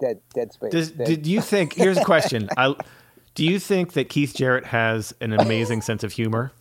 [0.00, 0.72] dead, dead space.
[0.72, 1.06] Does, dead.
[1.06, 1.74] Did you think?
[1.74, 2.48] Here's a question.
[2.56, 2.74] I,
[3.34, 6.52] do you think that Keith Jarrett has an amazing sense of humor?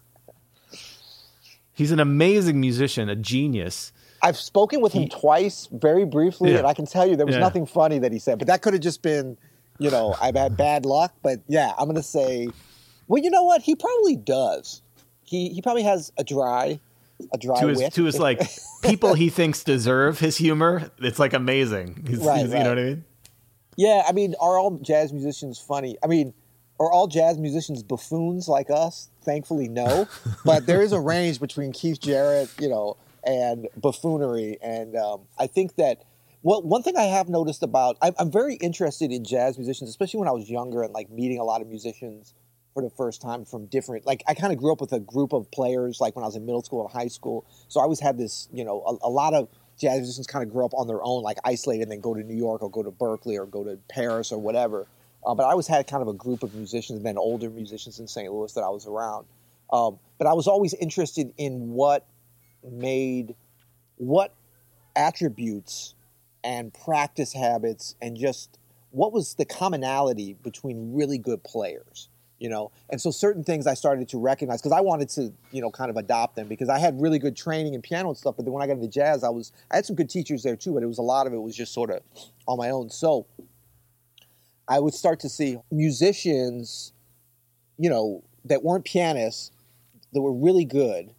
[1.74, 3.92] He's an amazing musician, a genius.
[4.24, 6.60] I've spoken with him twice, very briefly, yeah.
[6.60, 7.42] and I can tell you there was yeah.
[7.42, 8.38] nothing funny that he said.
[8.38, 9.38] But that could have just been,
[9.80, 11.14] you know, I've had bad luck.
[11.24, 12.50] But yeah, I'm going to say,
[13.08, 13.62] well, you know what?
[13.62, 14.82] He probably does.
[15.24, 16.80] He he probably has a dry,
[17.34, 17.94] a dry to his, wit.
[17.94, 18.42] To his like
[18.84, 20.92] people he thinks deserve his humor.
[21.00, 22.04] It's like amazing.
[22.08, 22.58] He's, right, he's, right.
[22.58, 23.06] You know what I mean?
[23.78, 25.98] Yeah, I mean, are all jazz musicians funny?
[26.04, 26.34] I mean,
[26.80, 29.10] are all jazz musicians buffoons like us?
[29.24, 30.08] Thankfully, no.
[30.46, 34.58] but there is a range between Keith Jarrett, you know, and buffoonery.
[34.62, 36.04] And um, I think that
[36.44, 40.20] well, one thing I have noticed about I'm, I'm very interested in jazz musicians, especially
[40.20, 42.34] when I was younger and like meeting a lot of musicians
[42.74, 45.34] for the first time from different like i kind of grew up with a group
[45.34, 48.00] of players like when i was in middle school and high school so i always
[48.00, 50.88] had this you know a, a, lot of jazz musicians kind of grow up on
[50.88, 53.46] their own like isolated and then go to new york or go to Berklee or
[53.46, 54.88] go to paris or whatever
[55.26, 58.00] uh, but I always had kind of a group of musicians and then older musicians
[58.00, 58.32] in St.
[58.32, 59.26] Louis that I was around.
[59.72, 62.08] Um, but I was always interested in what
[62.70, 63.36] made,
[63.98, 64.34] what
[64.96, 65.96] attributes
[66.44, 68.58] and practice habits and just
[68.90, 72.72] what was the commonality between really good players you know?
[72.90, 75.92] And so certain things i started to recognize because i wanted to you know kind
[75.92, 78.52] of adopt them because i had really good training in piano and stuff but then
[78.52, 80.82] when i got into jazz i was i had some good teachers there too but
[80.82, 82.02] it was a lot of it was just sort of
[82.48, 82.90] on my own.
[82.90, 83.26] So
[84.68, 86.94] I would start to see musicians,
[87.78, 89.52] you know, that weren't pianists,
[90.14, 91.14] that were really good,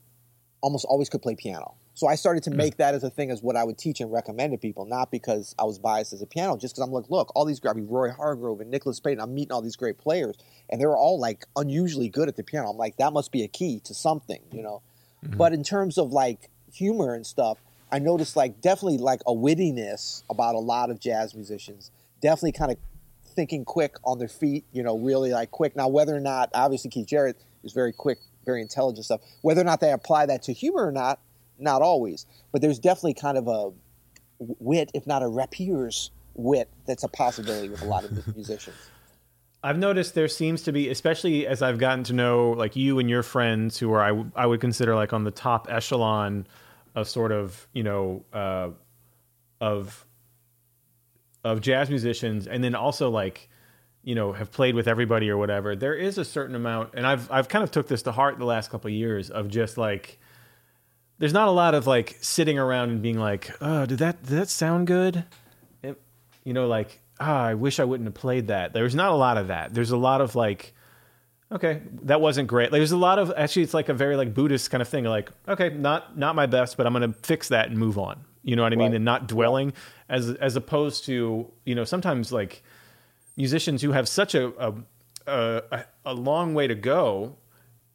[0.62, 1.75] almost always could play piano.
[1.94, 2.57] So I started to hmm.
[2.57, 5.11] make that as a thing as what I would teach and recommend to people, not
[5.11, 7.72] because I was biased as a piano, just because I'm like, look, all these I
[7.75, 10.37] mean, Roy Hargrove and Nicholas Payton, I'm meeting all these great players,
[10.70, 12.70] and they were all like unusually good at the piano.
[12.70, 14.83] I'm like, that must be a key to something, you know.
[15.25, 15.37] Mm-hmm.
[15.37, 17.59] But in terms of like humor and stuff,
[17.90, 21.90] I noticed like definitely like a wittiness about a lot of jazz musicians.
[22.22, 22.79] Definitely kind of
[23.35, 25.77] thinking quick on their feet, you know, really like quick.
[25.77, 29.20] Now, whether or not, obviously, Keith Jarrett is very quick, very intelligent stuff.
[29.42, 31.20] Whether or not they apply that to humor or not,
[31.59, 32.26] not always.
[32.50, 33.70] But there's definitely kind of a
[34.38, 38.76] wit, if not a rapiers wit, that's a possibility with a lot of musicians.
[39.64, 43.09] I've noticed there seems to be, especially as I've gotten to know like you and
[43.09, 46.46] your friends who are I, w- I would consider like on the top echelon
[46.96, 48.70] of sort of you know uh,
[49.61, 50.05] of
[51.44, 53.48] of jazz musicians, and then also like
[54.03, 55.77] you know have played with everybody or whatever.
[55.77, 58.45] There is a certain amount, and I've I've kind of took this to heart the
[58.45, 60.19] last couple of years of just like
[61.19, 64.38] there's not a lot of like sitting around and being like, oh, did that did
[64.38, 65.25] that sound good?
[65.83, 66.01] It,
[66.45, 68.73] you know, like ah, I wish I wouldn't have played that.
[68.73, 69.73] There's not a lot of that.
[69.73, 70.75] There's a lot of like,
[71.51, 72.73] okay, that wasn't great.
[72.73, 75.05] Like, there's a lot of actually, it's like a very like Buddhist kind of thing.
[75.05, 78.25] Like, okay, not not my best, but I'm gonna fix that and move on.
[78.43, 78.88] You know what I mean?
[78.88, 78.97] Right.
[78.97, 79.73] And not dwelling
[80.09, 82.62] as as opposed to you know sometimes like
[83.37, 84.53] musicians who have such a
[85.27, 87.37] a, a, a long way to go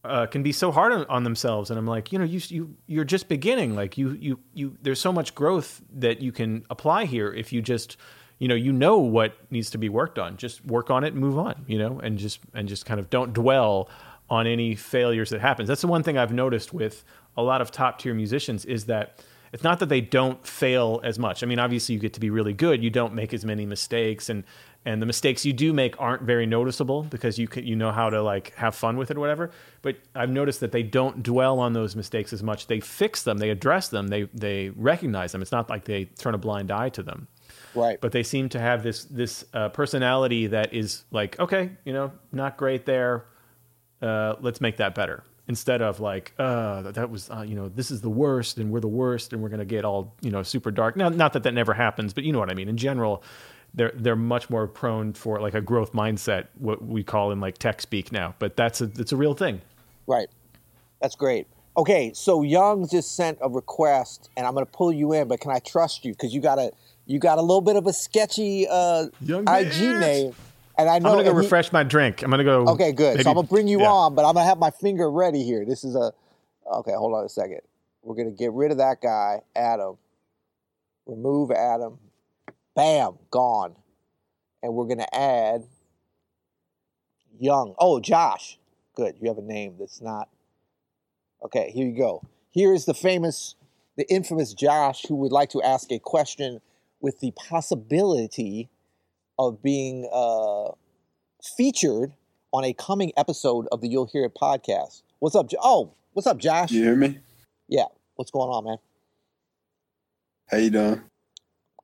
[0.03, 1.69] uh, can be so hard on, on themselves.
[1.69, 3.75] And i'm like you know you, you you're just beginning.
[3.75, 7.61] Like you you you there's so much growth that you can apply here if you
[7.61, 7.97] just
[8.39, 10.37] you know you know what needs to be worked on.
[10.37, 13.09] Just work on it and move on you know and just and just kind of
[13.09, 13.89] don't dwell
[14.29, 15.67] on any failures that happens.
[15.67, 17.03] That's the one thing i've noticed with
[17.35, 19.19] a lot of top tier musicians is that
[19.53, 21.43] it's not that they don't fail as much.
[21.43, 22.83] I mean, obviously you get to be really good.
[22.83, 24.43] You don't make as many mistakes and
[24.85, 28.09] and the mistakes you do make aren't very noticeable because you can, you know how
[28.09, 29.51] to like have fun with it or whatever.
[29.81, 32.67] But I've noticed that they don't dwell on those mistakes as much.
[32.67, 35.41] They fix them, they address them, they they recognize them.
[35.41, 37.27] It's not like they turn a blind eye to them.
[37.75, 37.99] Right.
[37.99, 42.13] But they seem to have this this uh, personality that is like, okay, you know,
[42.31, 43.25] not great there.
[44.01, 47.69] Uh, let's make that better instead of like, uh, that, that was, uh, you know,
[47.69, 50.31] this is the worst and we're the worst and we're going to get all, you
[50.31, 50.95] know, super dark.
[50.95, 52.69] Now, not that that never happens, but you know what I mean.
[52.69, 53.23] In general,
[53.73, 57.57] they're they're much more prone for like a growth mindset, what we call in like
[57.57, 58.35] tech speak now.
[58.39, 59.61] But that's a it's a real thing.
[60.07, 60.27] Right.
[61.01, 61.47] That's great.
[61.77, 65.39] Okay, so Young just sent a request, and I'm going to pull you in, but
[65.39, 66.11] can I trust you?
[66.11, 66.71] Because you got a
[67.05, 69.99] you got a little bit of a sketchy uh, Young IG bitch.
[69.99, 70.35] name,
[70.77, 71.09] and I know.
[71.09, 72.23] I'm gonna go he- refresh my drink.
[72.23, 72.67] I'm gonna go.
[72.69, 73.15] Okay, good.
[73.15, 73.91] maybe- so I'm gonna bring you yeah.
[73.91, 75.65] on, but I'm gonna have my finger ready here.
[75.65, 76.13] This is a
[76.71, 76.93] okay.
[76.93, 77.61] Hold on a second.
[78.03, 79.97] We're gonna get rid of that guy, Adam.
[81.05, 81.99] Remove Adam.
[82.75, 83.75] Bam, gone.
[84.61, 85.63] And we're gonna add
[87.39, 87.75] Young.
[87.77, 88.57] Oh, Josh.
[88.95, 89.15] Good.
[89.21, 90.29] You have a name that's not.
[91.43, 92.23] Okay, here you go.
[92.49, 93.55] Here is the famous,
[93.95, 96.61] the infamous Josh who would like to ask a question
[96.99, 98.69] with the possibility
[99.39, 100.71] of being uh,
[101.55, 102.13] featured
[102.53, 105.03] on a coming episode of the You'll Hear It podcast.
[105.19, 105.49] What's up?
[105.49, 106.71] Jo- Oh, what's up, Josh?
[106.71, 107.19] You hear me?
[107.67, 107.85] Yeah.
[108.15, 108.77] What's going on, man?
[110.49, 111.01] How you doing?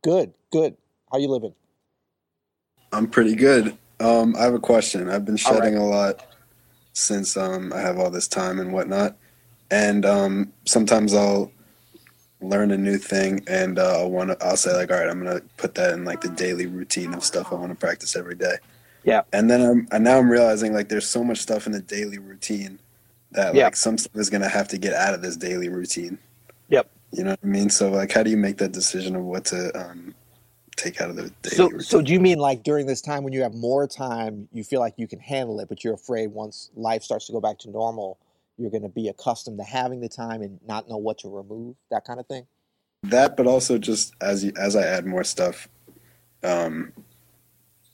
[0.04, 0.76] Good, good.
[1.12, 1.54] How you living?
[2.92, 3.78] I'm pretty good.
[4.00, 5.10] Um, I have a question.
[5.10, 5.64] I've been All right.
[5.64, 6.26] shedding a lot
[6.94, 9.16] since um, I have all this time and whatnot,
[9.72, 11.52] and um, sometimes I'll
[12.44, 14.46] learn a new thing and uh, I'll want to.
[14.46, 17.24] I'll say like, all right, I'm gonna put that in like the daily routine of
[17.24, 18.58] stuff I want to practice every day.
[19.04, 19.22] Yeah.
[19.34, 22.20] And then I'm and now I'm realizing like there's so much stuff in the daily
[22.20, 22.80] routine
[23.32, 23.66] that Yeah.
[23.66, 26.18] like some stuff is gonna have to get out of this daily routine.
[26.70, 26.90] Yep.
[27.12, 27.70] You know what I mean?
[27.70, 30.16] So like, how do you make that decision of what to um,
[30.76, 31.80] take out of the daily So, routine?
[31.82, 34.80] so do you mean like during this time when you have more time, you feel
[34.80, 37.70] like you can handle it, but you're afraid once life starts to go back to
[37.70, 38.18] normal,
[38.58, 41.76] you're going to be accustomed to having the time and not know what to remove,
[41.92, 42.48] that kind of thing?
[43.04, 45.68] that but also just as as I add more stuff
[46.42, 46.94] um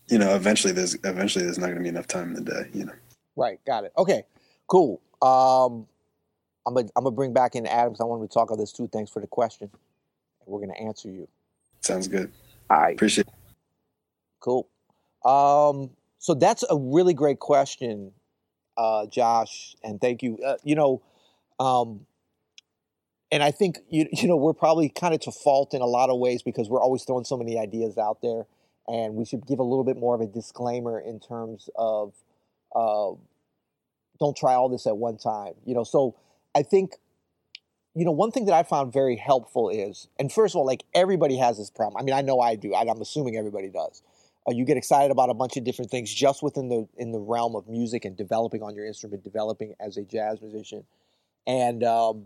[0.08, 2.70] you know eventually there's eventually there's not going to be enough time in the day
[2.74, 2.94] you know
[3.40, 3.94] Right, got it.
[3.98, 4.24] Okay,
[4.68, 5.00] cool.
[5.22, 5.88] Um,
[6.68, 8.74] I'm gonna I'm gonna bring back in Adam because I wanted to talk on this
[8.74, 8.90] too.
[8.92, 9.70] Thanks for the question.
[10.46, 11.26] We're gonna answer you.
[11.80, 12.32] sounds good
[12.70, 13.34] All right, appreciate it.
[14.42, 14.68] cool.
[15.24, 18.12] Um, so that's a really great question,
[18.80, 20.40] uh, Josh, and thank you.
[20.44, 21.02] Uh, you know,
[21.60, 22.06] um,
[23.32, 26.10] and I think you you know we're probably kind of to fault in a lot
[26.10, 28.46] of ways because we're always throwing so many ideas out there,
[28.88, 32.14] and we should give a little bit more of a disclaimer in terms of
[32.74, 33.12] uh,
[34.20, 35.54] don't try all this at one time.
[35.66, 36.16] You know, so
[36.56, 36.94] I think
[37.96, 40.86] you know one thing that I found very helpful is, and first of all, like
[40.96, 42.02] everybody has this problem.
[42.02, 42.74] I mean, I know I do.
[42.74, 44.02] I, I'm assuming everybody does.
[44.48, 47.20] Uh, you get excited about a bunch of different things just within the in the
[47.20, 50.84] realm of music and developing on your instrument, developing as a jazz musician,
[51.46, 52.26] and um,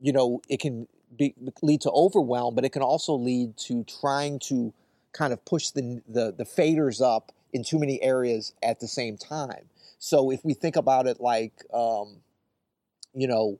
[0.00, 4.38] you know it can be, lead to overwhelm, but it can also lead to trying
[4.38, 4.72] to
[5.12, 9.16] kind of push the, the the faders up in too many areas at the same
[9.16, 9.68] time.
[9.98, 12.16] So if we think about it like, um,
[13.12, 13.58] you know,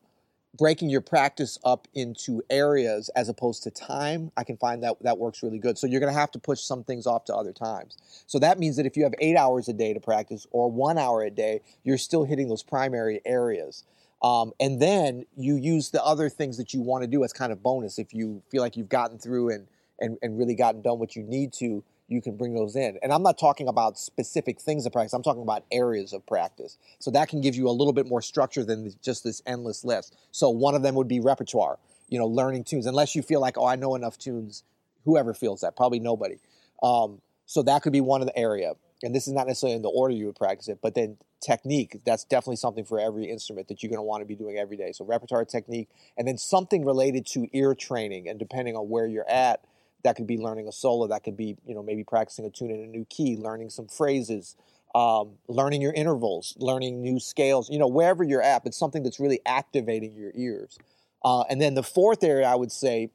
[0.59, 5.19] breaking your practice up into areas as opposed to time, I can find that that
[5.19, 5.79] works really good.
[5.79, 7.99] So you're going to have to push some things off to other times.
[8.27, 10.99] So that means that if you have eight hours a day to practice or one
[10.99, 13.85] hour a day, you're still hitting those primary areas.
[14.23, 17.53] Um, and then you use the other things that you want to do as kind
[17.53, 17.99] of bonus.
[17.99, 19.67] If you feel like you've gotten through and,
[19.99, 22.99] and, and really gotten done what you need to, you can bring those in.
[23.03, 25.13] And I'm not talking about specific things of practice.
[25.13, 26.77] I'm talking about areas of practice.
[26.99, 30.17] So that can give you a little bit more structure than just this endless list.
[30.33, 32.87] So one of them would be repertoire, you know, learning tunes.
[32.87, 34.65] Unless you feel like, oh, I know enough tunes.
[35.05, 36.37] Whoever feels that, probably nobody.
[36.83, 38.73] Um, so that could be one of the area.
[39.03, 41.97] And this is not necessarily in the order you would practice it, but then technique.
[42.05, 44.77] That's definitely something for every instrument that you're going to want to be doing every
[44.77, 44.93] day.
[44.93, 48.29] So repertoire technique, and then something related to ear training.
[48.29, 49.65] And depending on where you're at,
[50.03, 51.07] that could be learning a solo.
[51.07, 53.87] That could be, you know, maybe practicing a tune in a new key, learning some
[53.87, 54.57] phrases,
[54.95, 57.71] um, learning your intervals, learning new scales.
[57.71, 60.79] You know, wherever you're at, it's something that's really activating your ears.
[61.25, 63.11] Uh, and then the fourth area I would say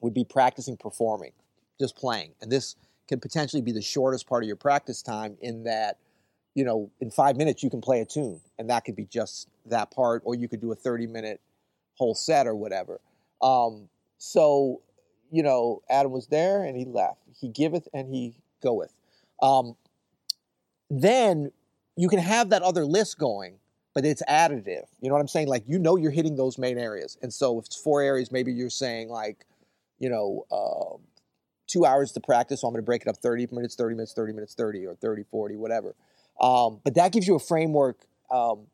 [0.00, 1.32] would be practicing performing,
[1.80, 2.32] just playing.
[2.42, 2.76] And this
[3.08, 5.98] can potentially be the shortest part of your practice time in that,
[6.54, 9.48] you know, in five minutes you can play a tune, and that could be just
[9.66, 11.40] that part, or you could do a 30 minute
[11.96, 13.00] whole set or whatever.
[13.40, 13.88] Um,
[14.18, 14.82] so
[15.30, 17.20] you know, Adam was there and he left.
[17.40, 18.92] He giveth and he goeth.
[19.42, 19.76] Um,
[20.90, 21.50] then
[21.96, 23.58] you can have that other list going,
[23.94, 24.86] but it's additive.
[25.00, 25.48] You know what I'm saying?
[25.48, 27.16] Like, you know, you're hitting those main areas.
[27.22, 29.46] And so if it's four areas, maybe you're saying, like,
[29.98, 30.96] you know, uh,
[31.66, 32.60] two hours to practice.
[32.60, 34.94] So I'm going to break it up 30 minutes, 30 minutes, 30 minutes, 30, or
[34.94, 35.94] 30, 40, whatever.
[36.40, 37.98] Um, but that gives you a framework
[38.30, 38.66] um,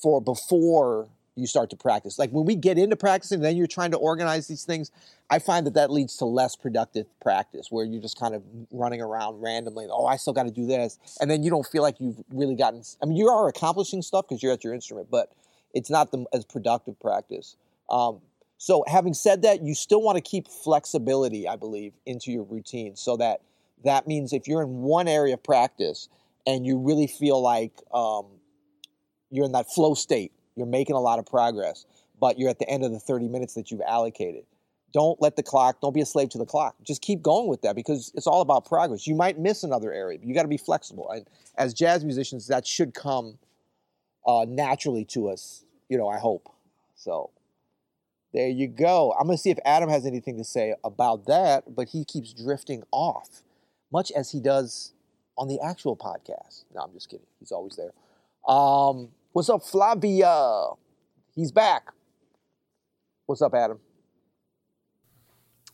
[0.00, 2.18] for before you start to practice.
[2.18, 4.90] Like when we get into practicing, then you're trying to organize these things.
[5.30, 9.02] I find that that leads to less productive practice where you're just kind of running
[9.02, 9.86] around randomly.
[9.90, 10.98] Oh, I still got to do this.
[11.20, 14.26] And then you don't feel like you've really gotten, I mean, you are accomplishing stuff
[14.28, 15.32] because you're at your instrument, but
[15.74, 17.56] it's not the, as productive practice.
[17.90, 18.20] Um,
[18.56, 22.96] so having said that, you still want to keep flexibility, I believe, into your routine
[22.96, 23.42] so that
[23.84, 26.08] that means if you're in one area of practice
[26.46, 28.26] and you really feel like um,
[29.30, 31.84] you're in that flow state you're making a lot of progress,
[32.18, 34.44] but you're at the end of the 30 minutes that you've allocated.
[34.92, 36.74] Don't let the clock, don't be a slave to the clock.
[36.82, 39.06] Just keep going with that because it's all about progress.
[39.06, 41.10] You might miss another area, but you got to be flexible.
[41.10, 41.26] And
[41.58, 43.38] as jazz musicians, that should come
[44.26, 46.48] uh, naturally to us, you know, I hope.
[46.94, 47.30] So
[48.32, 49.14] there you go.
[49.18, 52.32] I'm going to see if Adam has anything to say about that, but he keeps
[52.32, 53.42] drifting off,
[53.92, 54.92] much as he does
[55.38, 56.64] on the actual podcast.
[56.74, 57.26] No, I'm just kidding.
[57.38, 57.92] He's always there.
[58.46, 60.70] Um, What's up, Flavia?
[61.34, 61.92] He's back.
[63.26, 63.78] What's up, Adam?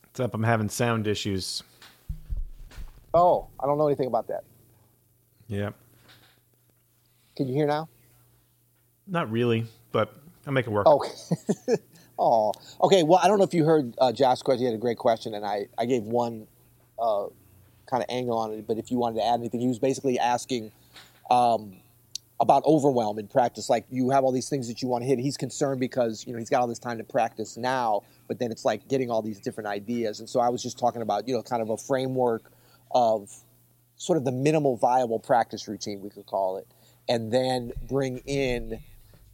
[0.01, 0.33] What's up?
[0.33, 1.63] I'm having sound issues.
[3.13, 4.43] Oh, I don't know anything about that.
[5.47, 5.69] Yeah.
[7.37, 7.87] Can you hear now?
[9.07, 10.13] Not really, but
[10.45, 10.85] I'll make it work.
[10.85, 11.13] Okay.
[12.19, 13.03] oh, okay.
[13.03, 14.63] Well, I don't know if you heard uh, Josh's question.
[14.63, 16.47] He had a great question, and I, I gave one
[16.99, 17.27] uh,
[17.89, 18.67] kind of angle on it.
[18.67, 20.69] But if you wanted to add anything, he was basically asking
[21.31, 21.77] um,
[22.39, 23.69] about overwhelm in practice.
[23.69, 25.19] Like you have all these things that you want to hit.
[25.19, 28.51] He's concerned because you know he's got all this time to practice now, but then
[28.51, 30.19] it's like getting all these different ideas.
[30.19, 32.51] And so I was just talking about you know kind of a framework
[32.91, 33.31] of
[33.95, 36.67] sort of the minimal viable practice routine we could call it,
[37.07, 38.79] and then bring in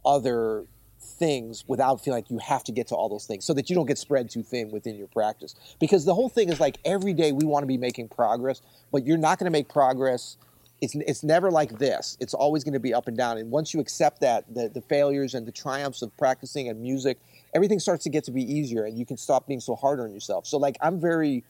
[0.04, 0.66] other
[1.02, 3.76] things without feeling like you have to get to all those things so that you
[3.76, 7.14] don't get spread too thin within your practice because the whole thing is like every
[7.14, 8.60] day we want to be making progress
[8.92, 10.36] but you're not going to make progress
[10.80, 12.16] it's it's never like this.
[12.20, 13.38] It's always going to be up and down.
[13.38, 17.18] And once you accept that, the the failures and the triumphs of practicing and music,
[17.54, 20.12] everything starts to get to be easier, and you can stop being so hard on
[20.12, 20.46] yourself.
[20.46, 21.44] So like I'm very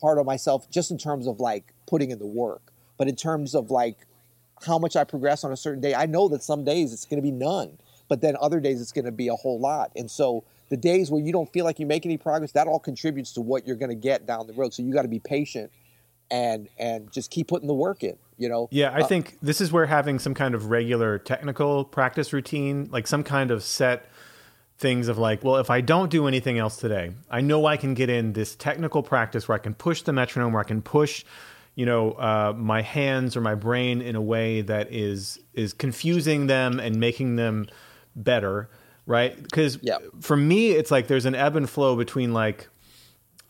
[0.00, 3.54] hard on myself just in terms of like putting in the work, but in terms
[3.54, 4.06] of like
[4.64, 7.20] how much I progress on a certain day, I know that some days it's going
[7.20, 9.90] to be none, but then other days it's going to be a whole lot.
[9.96, 12.78] And so the days where you don't feel like you make any progress, that all
[12.78, 14.72] contributes to what you're going to get down the road.
[14.72, 15.72] So you got to be patient
[16.30, 19.60] and and just keep putting the work in you know yeah i uh, think this
[19.60, 24.06] is where having some kind of regular technical practice routine like some kind of set
[24.78, 27.94] things of like well if i don't do anything else today i know i can
[27.94, 31.24] get in this technical practice where i can push the metronome where i can push
[31.74, 36.46] you know uh, my hands or my brain in a way that is is confusing
[36.46, 37.66] them and making them
[38.14, 38.70] better
[39.06, 39.98] right because yeah.
[40.20, 42.68] for me it's like there's an ebb and flow between like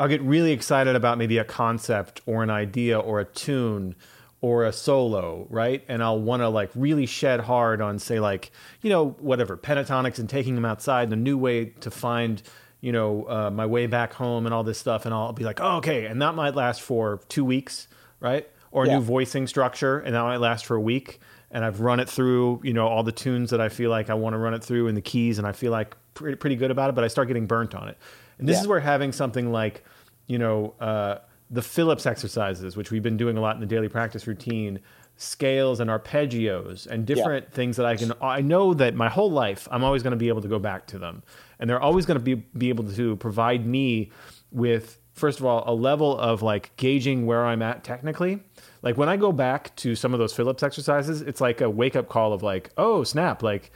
[0.00, 3.96] I'll get really excited about maybe a concept or an idea or a tune
[4.40, 5.84] or a solo, right?
[5.88, 8.50] And I'll want to like really shed hard on, say, like,
[8.82, 12.40] you know, whatever, pentatonics and taking them outside, and a new way to find,
[12.80, 15.04] you know, uh, my way back home and all this stuff.
[15.06, 16.06] And I'll be like, oh, okay.
[16.06, 17.88] And that might last for two weeks,
[18.20, 18.48] right?
[18.70, 18.98] Or a Yeah.
[18.98, 21.18] new voicing structure, and that might last for a week.
[21.50, 24.14] And I've run it through, you know, all the tunes that I feel like I
[24.14, 26.70] want to run it through and the keys, and I feel like pretty, pretty good
[26.70, 27.96] about it, but I start getting burnt on it.
[28.38, 28.60] And this Yeah.
[28.62, 29.82] is where having something like,
[30.26, 31.16] you know, uh,
[31.50, 34.80] the Phillips exercises, which we've been doing a lot in the daily practice routine,
[35.16, 38.12] scales and arpeggios and different things that I can.
[38.20, 40.86] I know that my whole life I'm always going to be able to go back
[40.88, 41.22] to them,
[41.58, 44.10] and they're always going to be be able to provide me
[44.50, 48.40] with first of all a level of like gauging where I'm at technically.
[48.82, 51.96] Like when I go back to some of those Phillips exercises, it's like a wake
[51.96, 53.72] up call of like, oh snap, like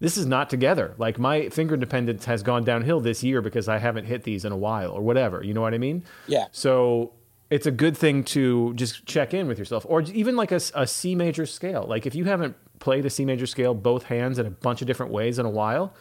[0.00, 0.94] this is not together.
[0.98, 4.52] Like my finger independence has gone downhill this year because I haven't hit these in
[4.52, 5.44] a while or whatever.
[5.44, 6.02] You know what I mean?
[6.26, 6.46] Yeah.
[6.52, 7.12] So
[7.50, 10.86] it's a good thing to just check in with yourself, or even like a, a
[10.86, 11.84] C major scale.
[11.88, 14.86] Like if you haven't played a C major scale both hands in a bunch of
[14.86, 15.92] different ways in a while,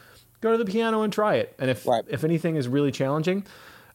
[0.41, 1.53] go to the piano and try it.
[1.59, 2.05] And if Right.
[2.07, 3.45] if anything is really challenging,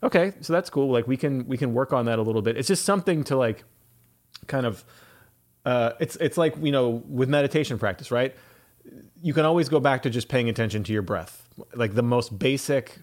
[0.03, 0.91] okay, so that's cool.
[0.93, 2.57] Like we can we can work on that a little bit.
[2.59, 3.65] It's just something to like
[4.49, 4.85] kind of
[5.65, 8.35] uh, it's it's like you know with meditation practice, right?
[9.23, 11.49] You can always go back to just paying attention to your breath.
[11.75, 12.99] Like the most basic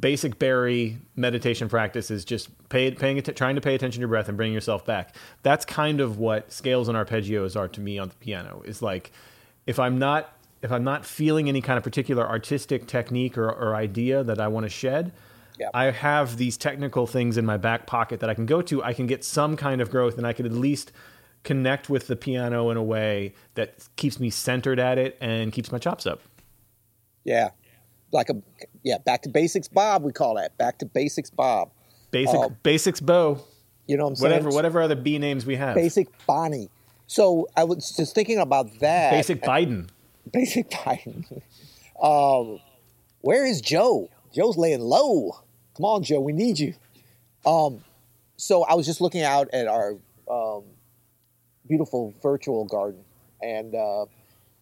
[0.00, 4.28] basic Barry meditation practice is just pay, paying trying to pay attention to your breath
[4.28, 5.14] and bring yourself back.
[5.42, 8.62] That's kind of what scales and arpeggios are to me on the piano.
[8.64, 9.12] Is like
[9.66, 13.74] if I'm not if I'm not feeling any kind of particular artistic technique or, or
[13.74, 15.12] idea that I want to shed.
[15.72, 18.82] I have these technical things in my back pocket that I can go to.
[18.82, 20.90] I can get some kind of growth, and I can at least
[21.44, 25.70] connect with the piano in a way that keeps me centered at it and keeps
[25.70, 26.20] my chops up.
[27.24, 27.50] Yeah.
[28.12, 28.34] Like a
[28.82, 30.56] yeah, back to basics Bob we call that.
[30.58, 31.70] Back to basics Bob.
[32.10, 32.50] Basic Oh.
[32.62, 33.40] basics bow,
[33.86, 34.30] You know what I'm saying?
[34.32, 35.74] whatever whatever other B names we have.
[35.74, 36.68] Basic Bonnie.
[37.06, 39.10] So I was just thinking about that.
[39.10, 39.88] Basic Biden.
[40.32, 41.42] Basic Biden.
[42.02, 42.60] um,
[43.20, 44.08] where is Joe?
[44.34, 45.32] Joe's laying low.
[45.76, 46.74] Come on, Joe, we need you.
[47.44, 47.84] Um,
[48.36, 49.96] so I was just looking out at our
[50.30, 50.62] um,
[51.68, 53.04] beautiful virtual garden,
[53.42, 54.06] and uh,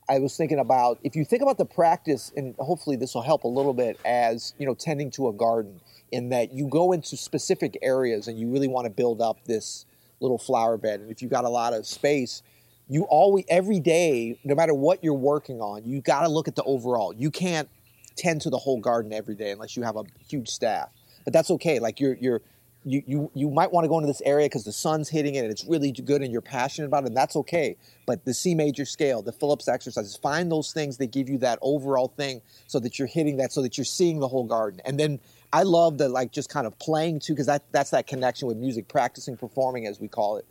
[0.09, 3.45] I was thinking about if you think about the practice, and hopefully this will help
[3.45, 5.81] a little bit as you know tending to a garden,
[6.11, 9.87] in that you go into specific areas and you really want to build up this
[10.21, 12.43] little flower bed, and if you've got a lot of space,
[12.89, 16.57] you always every day, no matter what you're working on, you got to look at
[16.57, 17.13] the overall.
[17.13, 17.69] You can't
[18.17, 20.91] tend to the whole garden every day unless you have a huge staff,
[21.25, 21.79] but that's okay.
[21.79, 22.43] Like you're you're
[22.85, 25.41] you, you, you might want to go into this area because the sun's hitting it
[25.41, 27.77] and it's really good and you're passionate about it, and that's okay.
[28.07, 31.59] But the C major scale, the Phillips exercises, find those things that give you that
[31.63, 34.81] overall thing so that you're hitting that, so that you're seeing the whole garden.
[34.85, 35.21] And then
[35.53, 38.57] I love the like just kind of playing too, because that, that's that connection with
[38.57, 40.47] music, practicing, performing, as we call it.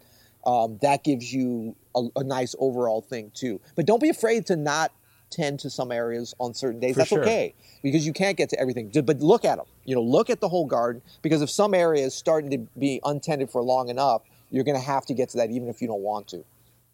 [0.46, 3.62] Um, that gives you a, a nice overall thing too.
[3.76, 4.92] But don't be afraid to not
[5.32, 6.94] tend to some areas on certain days.
[6.94, 7.22] For that's sure.
[7.22, 8.92] okay because you can't get to everything.
[9.04, 9.66] But look at them.
[9.86, 13.00] You know, look at the whole garden because if some area is starting to be
[13.04, 15.88] untended for long enough, you're going to have to get to that even if you
[15.88, 16.44] don't want to.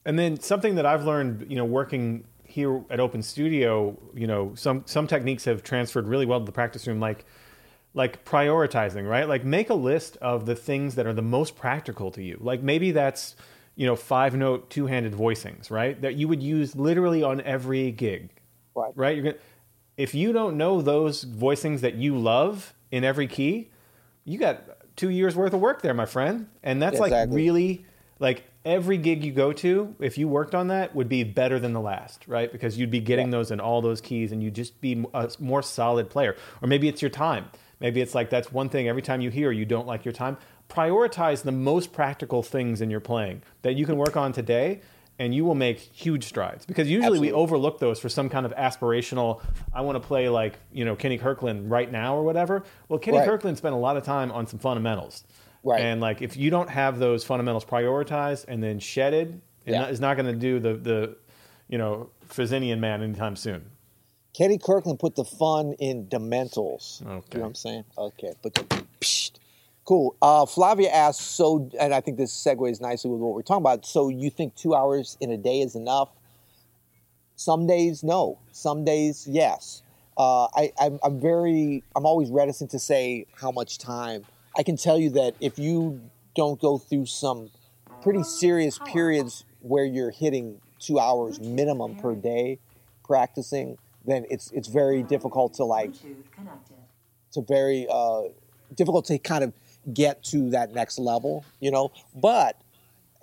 [0.05, 4.53] And then something that I've learned, you know, working here at Open Studio, you know,
[4.55, 7.25] some some techniques have transferred really well to the practice room, like
[7.93, 9.27] like prioritizing, right?
[9.27, 12.37] Like make a list of the things that are the most practical to you.
[12.39, 13.35] Like maybe that's
[13.77, 16.01] you know five note two handed voicings, right?
[16.01, 18.29] That you would use literally on every gig,
[18.75, 18.91] Right.
[18.95, 19.15] right?
[19.15, 19.37] You're gonna
[19.95, 23.69] if you don't know those voicings that you love in every key,
[24.25, 24.61] you got
[24.95, 26.47] two years worth of work there, my friend.
[26.63, 27.85] And that's like really
[28.19, 31.73] like every gig you go to, if you worked on that, would be better than
[31.73, 32.51] the last, right?
[32.51, 35.61] Because you'd be getting those in all those keys, and you'd just be a more
[35.61, 36.35] solid player.
[36.61, 37.45] Or maybe it's your time.
[37.79, 40.37] Maybe it's like that's one thing every time you hear you don't like your time.
[40.69, 44.81] Prioritize the most practical things in your playing that you can work on today,
[45.17, 46.65] and you will make huge strides.
[46.65, 49.41] Because usually we overlook those for some kind of aspirational.
[49.73, 52.63] I want to play like you know Kenny Kirkland right now or whatever.
[52.89, 53.27] Well, Kenny Right.
[53.27, 55.23] Kirkland spent a lot of time on some fundamentals.
[55.63, 55.81] Right.
[55.81, 59.85] And like if you don't have those fundamentals prioritized and then shedded, Yeah.
[59.85, 61.17] it's not going to do the the
[61.69, 63.71] you know Fresenian man anytime soon.
[64.35, 66.99] Kenny Kirkland put the fun in Dementals.
[67.01, 67.85] You know what I'm saying?
[67.97, 68.33] Okay.
[68.43, 68.83] But the.
[69.87, 70.15] Cool.
[70.21, 73.85] Uh, Flavia asks, so, and I think this segues nicely with what we're talking about.
[73.85, 76.09] So you think two hours in a day is enough?
[77.35, 78.37] Some days, no.
[78.51, 79.83] Some days, yes.
[80.17, 84.25] Uh, I, I'm, I'm very, I'm always reticent to say how much time.
[84.57, 86.01] I can tell you that if you
[86.35, 87.49] don't go through some
[88.01, 92.59] pretty serious periods where you're hitting two hours minimum per day
[93.05, 95.93] practicing, then it's it's very difficult to like
[96.31, 96.75] connected.
[97.33, 98.23] to very uh,
[98.75, 99.53] difficult to kind of
[99.93, 101.91] get to that next level, you know.
[102.15, 102.59] But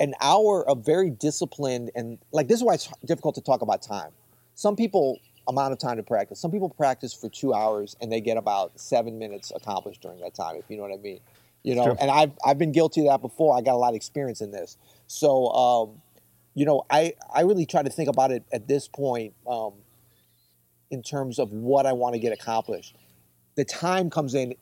[0.01, 3.83] an hour of very disciplined and like this is why it's difficult to talk about
[3.83, 4.11] time.
[4.55, 6.41] Some people amount of time to practice.
[6.41, 10.35] Some people practice for two hours and they get about seven minutes accomplished during that
[10.35, 11.21] time, if you know what I mean.
[11.63, 13.57] You know, and I've I've been guilty of that before.
[13.57, 14.77] I got a lot of experience in this.
[15.07, 16.03] So um,
[16.55, 19.73] you know, I I really try to think about it at this point um,
[20.91, 22.97] in terms of what I want to get accomplished
[23.55, 24.55] the time comes in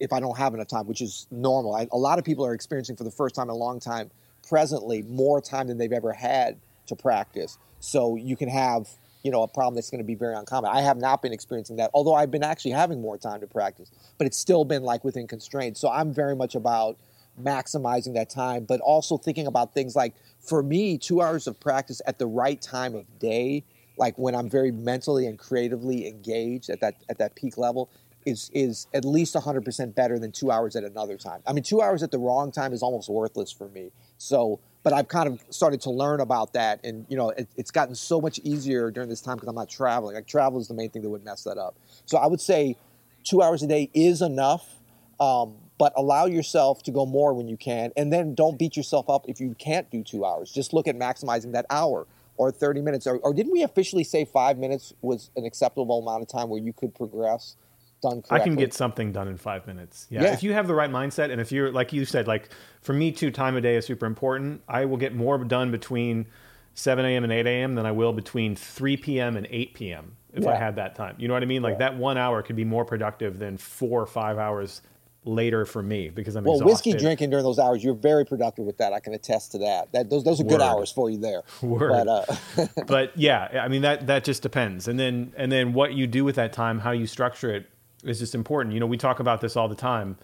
[0.00, 1.74] if I don't have enough time, which is normal.
[1.74, 4.10] I, a lot of people are experiencing for the first time in a long time
[4.48, 7.58] presently more time than they've ever had to practice.
[7.80, 8.88] So you can have,
[9.22, 10.70] you know a problem that's going to be very uncommon.
[10.72, 13.90] I have not been experiencing that, although I've been actually having more time to practice,
[14.18, 15.80] but it's still been like within constraints.
[15.80, 16.96] So I'm very much about
[17.42, 22.00] maximizing that time, but also thinking about things like for me, two hours of practice
[22.06, 23.64] at the right time of day,
[23.98, 27.90] like when I'm very mentally and creatively engaged at that at that peak level,
[28.26, 31.40] is is at least 100% better than two hours at another time.
[31.46, 33.92] I mean, two hours at the wrong time is almost worthless for me.
[34.18, 37.70] So, but I've kind of started to learn about that, and you know, it, it's
[37.70, 40.16] gotten so much easier during this time because I'm not traveling.
[40.16, 41.76] Like travel is the main thing that would mess that up.
[42.04, 42.76] So I would say
[43.24, 44.74] two hours a day is enough.
[45.18, 49.08] Um, but allow yourself to go more when you can and then don't beat yourself
[49.08, 52.06] up if you can't do two hours just look at maximizing that hour
[52.36, 56.22] or 30 minutes or, or didn't we officially say five minutes was an acceptable amount
[56.22, 57.56] of time where you could progress
[58.02, 60.06] done correctly I can get something done in five minutes.
[60.10, 60.22] Yeah.
[60.24, 60.32] Yeah.
[60.32, 62.50] If you have the right mindset, and if you're like you said, like
[62.82, 64.62] for me too, time of day is super important.
[64.68, 66.26] I will get more done between
[66.74, 67.24] 7 a.m.
[67.24, 67.74] and 8 a.m.
[67.74, 69.36] than I will between 3 p.m.
[69.36, 70.16] and 8 p.m.
[70.34, 71.14] if I had that time.
[71.18, 71.62] You know what I mean?
[71.62, 71.90] Like Yeah.
[71.90, 74.82] that one hour could be more productive than four or five hours
[75.24, 76.90] later for me because I'm well exhausted.
[76.90, 79.90] whiskey drinking during those hours you're very productive with that i can attest to that,
[79.90, 82.06] that those, those are good hours for you there Word.
[82.06, 84.86] but uh, but yeah, I mean that that just depends.
[84.86, 87.66] And then and then what you do with that time, how you structure it,
[88.06, 88.72] is just important.
[88.74, 90.16] You know, we talk about this all the time.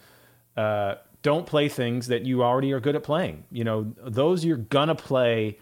[0.57, 3.45] Uh, don't play things that you already are good at playing.
[3.51, 5.59] You know, those you're gonna play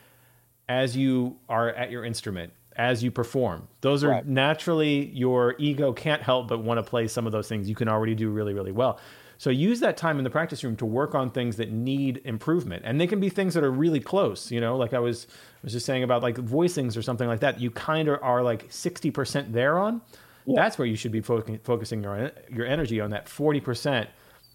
[0.69, 3.69] as you are at your instrument, as you perform.
[3.81, 4.27] Those are Right.
[4.27, 7.89] naturally your ego can't help but want to play some of those things you can
[7.89, 8.99] already do really, really well.
[9.37, 12.83] So use that time in the practice room to work on things that need improvement.
[12.85, 15.59] And they can be things that are really close, you know, like I was I
[15.65, 17.59] was just saying about like voicings or something like that.
[17.61, 20.03] You kind of are like 60% there on.
[20.47, 24.09] That's where you should be focusing focusing your your energy on that 40%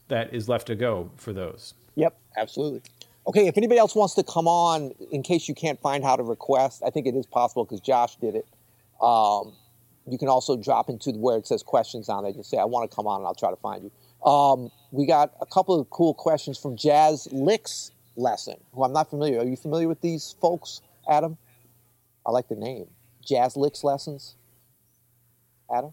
[0.07, 1.73] that is left to go for those.
[1.95, 2.81] Yep, absolutely.
[3.27, 6.23] Okay, if anybody else wants to come on, in case you can't find how to
[6.23, 8.45] request, I think it is possible because Josh did it.
[9.01, 9.53] Um,
[10.07, 12.33] you can also drop into where it says questions on there.
[12.33, 14.29] Just say, I want to come on, and I'll try to find you.
[14.29, 19.09] Um, we got a couple of cool questions from Jazz Licks Lesson, who I'm not
[19.09, 19.39] familiar.
[19.39, 21.37] Are you familiar with these folks, Adam?
[22.25, 22.87] I like the name.
[23.25, 24.35] Jazz Licks Lessons?
[25.73, 25.91] Adam?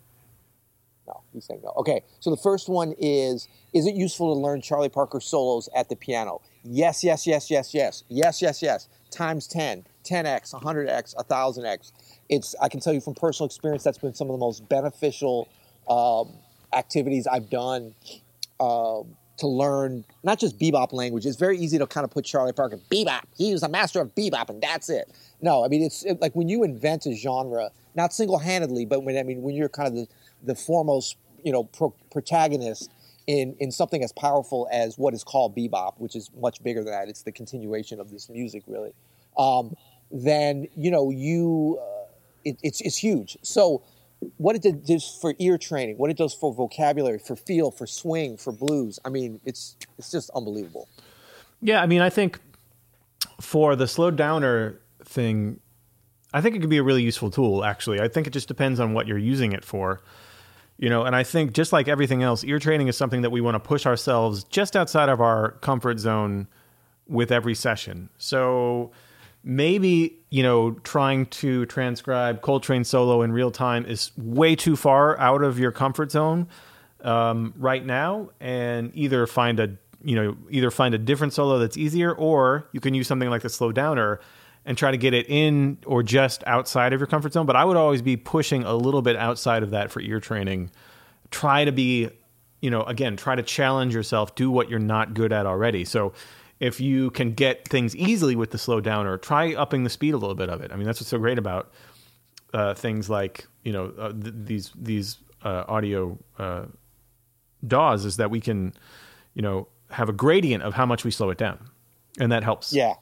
[1.07, 1.73] No, he's saying no.
[1.77, 5.89] Okay, so the first one is Is it useful to learn Charlie Parker solos at
[5.89, 6.41] the piano?
[6.65, 8.05] Yes, yes, yes, yes, yes.
[8.09, 8.89] Yes, yes, yes.
[9.11, 11.93] Times 10, 10x, 100x, 1000x.
[12.29, 15.49] It's, I can tell you from personal experience, that's been some of the most beneficial
[15.89, 16.33] um,
[16.73, 17.95] activities I've done
[18.61, 21.27] um, to learn not just bebop language.
[21.27, 23.23] It's very easy to kind of put Charlie Parker bebop.
[23.37, 25.11] He was a master of bebop, and that's it.
[25.41, 29.17] No, I mean it's it, like when you invent a genre, not single-handedly, but when
[29.17, 30.07] I mean when you're kind of the,
[30.43, 32.91] the foremost, you know, pro- protagonist
[33.27, 36.93] in in something as powerful as what is called bebop, which is much bigger than
[36.93, 37.09] that.
[37.09, 38.93] It's the continuation of this music, really.
[39.37, 39.75] Um,
[40.11, 42.13] then you know you, uh,
[42.45, 43.37] it, it's it's huge.
[43.43, 43.83] So
[44.37, 48.37] what it does for ear training, what it does for vocabulary, for feel, for swing,
[48.37, 48.99] for blues.
[49.05, 50.89] I mean, it's it's just unbelievable.
[51.61, 52.41] Yeah, I mean, I think
[53.41, 55.61] for the slow downer thing,
[56.33, 57.65] I think it could be a really useful tool.
[57.65, 60.01] Actually, I think it just depends on what you're using it for.
[60.79, 63.41] You know, and I think just like everything else, ear training is something that we
[63.41, 66.49] want to push ourselves just outside of our comfort zone
[67.07, 68.09] with every session.
[68.19, 68.91] So
[69.45, 75.19] maybe you know trying to transcribe Coltrane solo in real time is way too far
[75.19, 76.49] out of your comfort zone
[77.03, 81.77] um, right now, and either find a you know either find a different solo that's
[81.77, 84.21] easier, or you can use something like the slow downer
[84.65, 87.47] and try to get it in or just outside of your comfort zone.
[87.47, 90.71] But I would always be pushing a little bit outside of that for ear training.
[91.31, 92.11] Try to be,
[92.61, 94.35] you know, again, try to challenge yourself.
[94.35, 95.85] Do what you're not good at already.
[95.85, 96.13] So
[96.63, 100.15] if you can get things easily with the slow down or try upping the speed
[100.15, 100.71] a little bit of it.
[100.71, 101.73] I mean, that's what's so great about
[102.55, 106.67] uh, things like you know uh, th- these these uh, audio uh,
[107.67, 108.75] DAWs is that we can,
[109.35, 111.59] you know, have a gradient of how much we slow it down,
[112.21, 112.73] and that helps.
[112.73, 112.95] Yeah,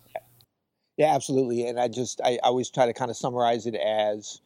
[1.01, 1.67] yeah, absolutely.
[1.67, 4.43] And I just I, I always try to kind of summarize it as,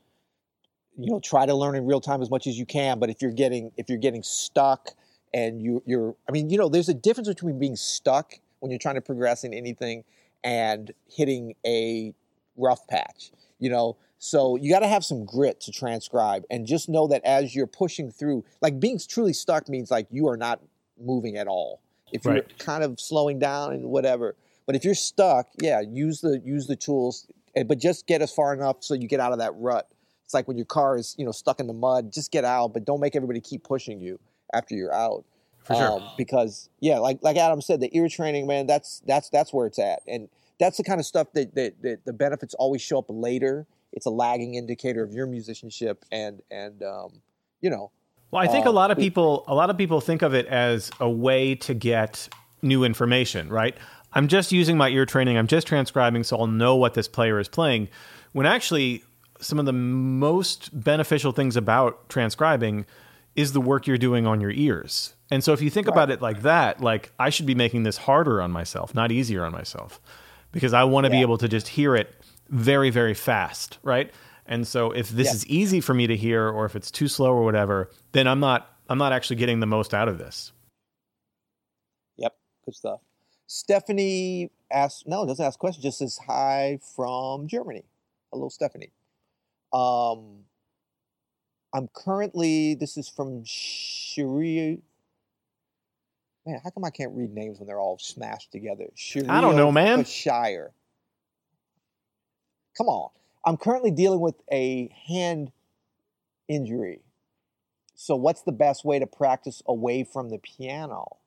[0.97, 3.01] you know, try to learn in real time as much as you can.
[3.01, 4.91] But if you're getting if you're getting stuck
[5.35, 8.79] and you you're I mean, you know, there's a difference between being stuck when you're
[8.79, 10.05] trying to progress in anything
[10.45, 12.15] and hitting a
[12.57, 13.33] rough patch.
[13.59, 17.25] You know, so you got to have some grit to transcribe and just know that
[17.25, 20.61] as you're pushing through, like being truly stuck means like you are not
[21.01, 21.81] moving at all.
[22.13, 22.59] If you're Right.
[22.61, 24.37] kind of slowing down and whatever,
[24.67, 28.33] but if you're stuck, yeah, use the use the tools, eh, but just get as
[28.33, 29.89] far enough so you get out of that rut.
[30.25, 32.73] It's like when your car is you know stuck in the mud, just get out,
[32.73, 34.19] but don't make everybody keep pushing you
[34.53, 35.25] after you're out.
[35.65, 36.13] For sure.
[36.19, 39.79] because yeah, like like Adam said, the ear training, man, that's that's that's where it's
[39.79, 40.29] at, and
[40.61, 44.07] that's the kind of stuff that that, that the benefits always show up later it's
[44.07, 47.23] a lagging indicator of your musicianship and and um,
[47.61, 47.91] you know.
[48.31, 50.47] Well, I think a uh, lot of people a lot of people think of it
[50.47, 52.29] as a way to get
[52.61, 53.77] new information, right?
[54.15, 55.37] I'm just using my ear training.
[55.37, 57.89] I'm just transcribing, so I'll know what this player is playing.
[58.33, 59.05] When actually,
[59.41, 62.87] some of the most beneficial things about transcribing
[63.37, 65.15] is the work you're doing on your ears.
[65.31, 67.97] And so, if you think about it like that, like I should be making this
[67.97, 70.01] harder on myself, not easier on myself,
[70.53, 72.15] because I want to be able to just hear it
[72.51, 74.13] very, very fast, right?
[74.47, 75.33] And so, if this Yeah.
[75.35, 78.41] is easy for me to hear, or if it's too slow or whatever, then I'm
[78.41, 80.53] not I'm not actually getting the most out of this.
[82.19, 82.37] Yep,
[82.67, 83.01] good stuff.
[83.47, 87.85] Stephanie asks, no, doesn't ask questions, just says hi from Germany.
[88.33, 88.91] Hello, Stephanie.
[89.73, 90.45] Um,
[91.73, 94.81] I'm currently, this is from Shiri.
[96.47, 98.87] Man, how come I can't read names when they're all smashed together?
[99.29, 100.05] I don't know, man.
[100.05, 100.73] Shire.
[102.77, 103.11] Come on.
[103.47, 105.53] I'm currently dealing with a hand
[106.49, 107.01] injury.
[107.95, 111.19] So, what's the best way to practice away from the piano?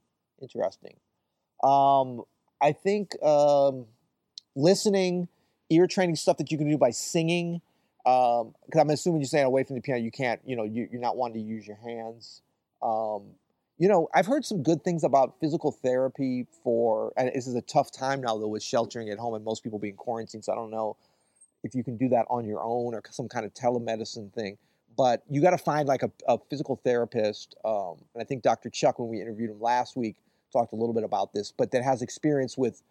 [0.42, 0.98] Interesting.
[1.64, 2.24] Um,
[2.62, 3.86] I think um,
[4.56, 5.28] listening,
[5.70, 7.62] ear training stuff that you can do by singing.
[8.04, 11.02] Because I'm assuming you're saying away from the piano, you can't, you know, you, you're
[11.02, 12.42] not wanting to use your hands.
[12.82, 13.24] Um,
[13.78, 17.62] you know, I've heard some good things about physical therapy for, and this is a
[17.62, 20.46] tough time now though with sheltering at home and most people being quarantined.
[20.46, 20.98] So I don't know
[21.64, 24.58] if you can do that on your own or some kind of telemedicine thing.
[24.96, 27.56] But you got to find like a, a physical therapist.
[27.64, 28.70] Um, and I think Dr.
[28.72, 30.16] Chuck, when we interviewed him last week,
[30.58, 32.82] talked a little bit about this, but that has experience with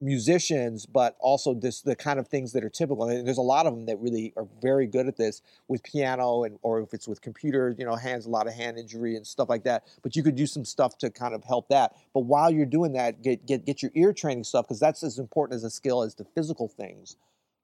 [0.00, 3.08] musicians, but also this the kind of things that are typical.
[3.08, 6.42] And there's a lot of them that really are very good at this with piano
[6.42, 9.26] and or if it's with computers, you know, hands a lot of hand injury and
[9.26, 9.84] stuff like that.
[10.02, 11.96] But you could do some stuff to kind of help that.
[12.12, 15.18] But while you're doing that, get get get your ear training stuff because that's as
[15.18, 17.16] important as a skill as the physical things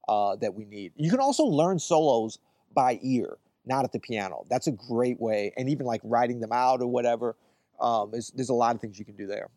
[0.09, 0.93] uh, that we need.
[0.97, 2.39] You can also learn solos
[2.73, 3.37] by ear,
[3.67, 4.45] not at the piano.
[4.49, 7.35] That's a great way, and even like writing them out or whatever.
[7.81, 9.49] Um, there's, there's a lot of things you can do there.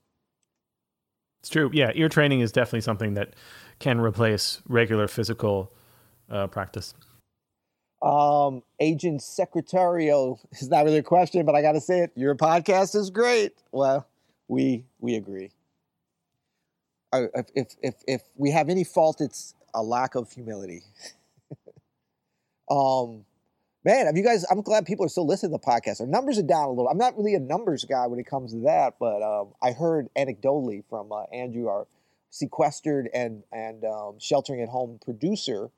[1.42, 1.72] It's true.
[1.74, 3.34] Yeah, ear training is definitely something that
[3.80, 5.72] can replace regular physical
[6.30, 6.94] uh, practice.
[8.02, 12.12] Um, Agent Secretario is not really a question, but I got to say it.
[12.16, 13.54] Your podcast is great.
[13.72, 14.08] Well,
[14.48, 15.52] we we agree.
[17.14, 20.84] Uh, if if, if we have any fault, it's a lack of humility.
[22.70, 23.26] um,
[23.84, 24.46] man, have you guys?
[24.50, 26.02] I'm glad people are still listening to the podcast.
[26.02, 26.88] Our numbers are down a little.
[26.88, 30.10] I'm not really a numbers guy when it comes to that, but um, I heard
[30.18, 31.88] anecdotally from uh, Andrew, our
[32.30, 35.70] sequestered and and um, sheltering at home producer,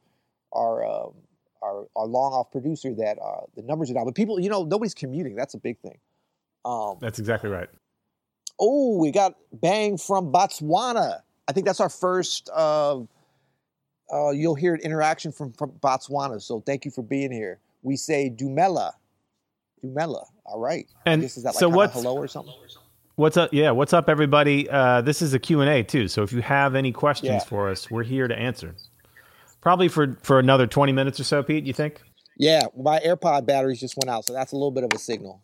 [0.51, 1.13] our um,
[1.61, 4.05] our, our long off producer, that uh, the numbers are down.
[4.05, 5.35] But people, you know, nobody's commuting.
[5.35, 5.97] That's a big thing.
[6.65, 7.67] Um, That's exactly right.
[8.59, 11.19] oh, we got bang from Botswana.
[11.47, 12.49] I think that's our first.
[12.53, 13.01] Uh,
[14.13, 16.41] uh, you'll hear an interaction from, from Botswana.
[16.41, 17.59] So thank you for being here.
[17.83, 18.93] We say Dumela.
[19.83, 20.25] Dumela.
[20.45, 20.87] All right.
[21.05, 22.53] And guess is that like so what's- hello or something?
[23.15, 23.53] What's up?
[23.53, 24.67] Yeah, what's up, everybody?
[24.67, 26.07] Uh, this is a Q&A, too.
[26.07, 27.39] So if you have any questions Yeah.
[27.43, 28.73] for us, we're here to answer.
[29.61, 32.01] Probably for, for another 20 minutes or so, Pete, you think?
[32.37, 35.43] Yeah, my AirPod batteries just went out, so that's a little bit of a signal.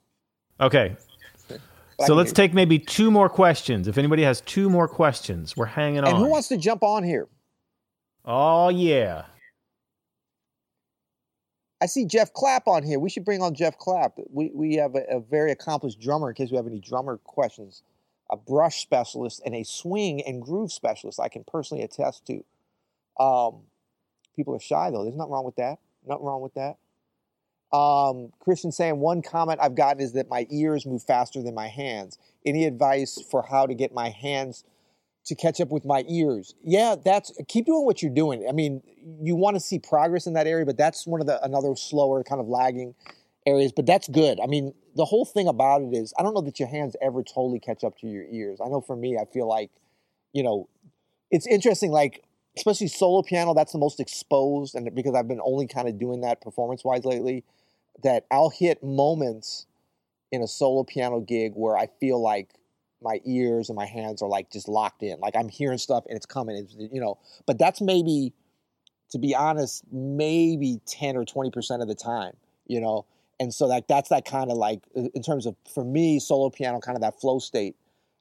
[0.60, 0.96] Okay.
[2.08, 3.86] So let's take maybe two more questions.
[3.90, 6.02] If anybody has two more questions, we're hanging you.
[6.04, 6.08] on.
[6.08, 7.28] And who wants to jump on here?
[8.24, 9.24] oh, yeah.
[11.82, 13.00] I see Jeff Clapp on here.
[13.00, 14.18] We should bring on Jeff Clapp.
[14.30, 16.30] We we have a, a very accomplished drummer.
[16.30, 17.84] In case we have any drummer questions,
[18.30, 21.20] a brush specialist and a swing and groove specialist.
[21.20, 22.44] I can personally attest to.
[23.24, 23.62] Um,
[24.36, 25.04] people are shy though.
[25.04, 25.80] There's nothing wrong with that.
[26.06, 26.78] Nothing wrong with that.
[27.76, 31.68] Um, Christian saying one comment I've gotten is that my ears move faster than my
[31.68, 32.18] hands.
[32.46, 34.64] Any advice for how to get my hands
[35.30, 36.56] to catch up with my ears?
[36.64, 38.46] Yeah, that's keep doing what you're doing.
[38.48, 38.82] I mean,
[39.22, 42.24] you want to see progress in that area, but that's one of the another slower
[42.24, 42.96] kind of lagging
[43.46, 43.72] areas.
[43.72, 44.40] But that's good.
[44.42, 47.24] I mean, the whole thing about it is I don't know that your hands ever
[47.24, 48.60] totally catch up to your ears.
[48.64, 49.72] I know for me, I feel like,
[50.34, 50.68] you know,
[51.32, 51.92] it's interesting.
[51.92, 52.24] Like
[52.58, 56.22] especially solo piano, that's the most exposed, and because I've been only kind of doing
[56.22, 57.44] that performance wise lately,
[58.04, 59.68] that I'll hit moments
[60.32, 62.50] in a solo piano gig where I feel like
[63.02, 65.20] my ears and my hands are like just locked in.
[65.20, 67.18] Like I'm hearing stuff and it's coming, it's, you know.
[67.46, 68.34] But that's maybe,
[69.12, 72.34] to be honest, maybe 10 or 20% of the time,
[72.68, 73.06] you know.
[73.40, 76.80] And so like that's that kind of like in terms of for me solo piano
[76.80, 77.76] kind of that flow state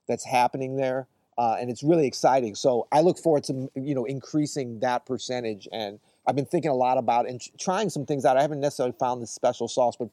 [0.07, 1.09] that's happening there.
[1.37, 2.55] Uh, and it's really exciting.
[2.55, 5.69] So I look forward to you know increasing that percentage.
[5.73, 8.37] And I've been thinking a lot about and trying some things out.
[8.37, 10.09] I haven't necessarily found the special sauce, but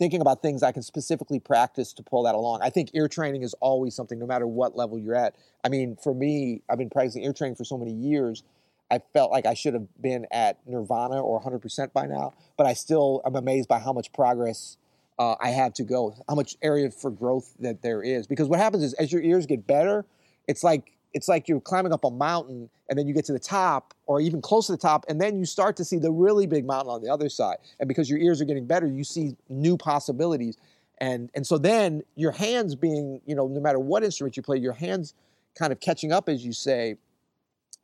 [0.00, 2.60] thinking about things I can specifically practice to pull that along.
[2.62, 5.36] I think ear training is always something, no matter what level you're at.
[5.62, 8.42] I mean, for me, I've been practicing ear training for so many years.
[8.90, 12.72] I felt like I should have been at Nirvana or 100% by now, but I
[12.72, 14.78] still am amazed by how much progress
[15.18, 18.26] uh, I have to go, how much area for growth that there is.
[18.26, 20.06] Because what happens is, as your ears get better,
[20.48, 23.38] it's like it's like you're climbing up a mountain and then you get to the
[23.38, 26.46] top or even close to the top and then you start to see the really
[26.46, 29.36] big mountain on the other side and because your ears are getting better you see
[29.48, 30.56] new possibilities
[30.98, 34.56] and and so then your hands being you know no matter what instrument you play
[34.56, 35.14] your hands
[35.58, 36.94] kind of catching up as you say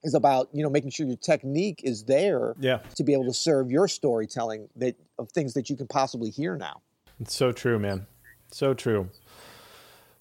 [0.04, 2.78] is about you know making sure your technique is there Yeah.
[2.94, 6.56] to be able to serve your storytelling that of things that you can possibly hear
[6.56, 6.80] now
[7.20, 8.06] It's so true, man.
[8.52, 9.08] So true.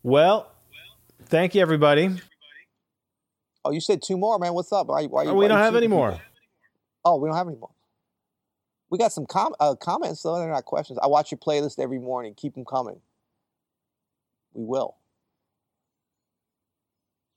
[0.01, 0.51] Well,
[1.26, 2.10] thank you, everybody.
[3.66, 5.57] Oh you said two more man what's up why, why, Oh, why we you don't
[5.57, 6.20] have any more.
[7.03, 7.72] Oh, we don't have any more.
[8.89, 10.39] We got some com- uh, comments though.
[10.39, 10.99] They're not questions.
[11.01, 12.34] I watch your playlist every morning.
[12.36, 13.01] Keep them coming.
[14.53, 14.95] We will.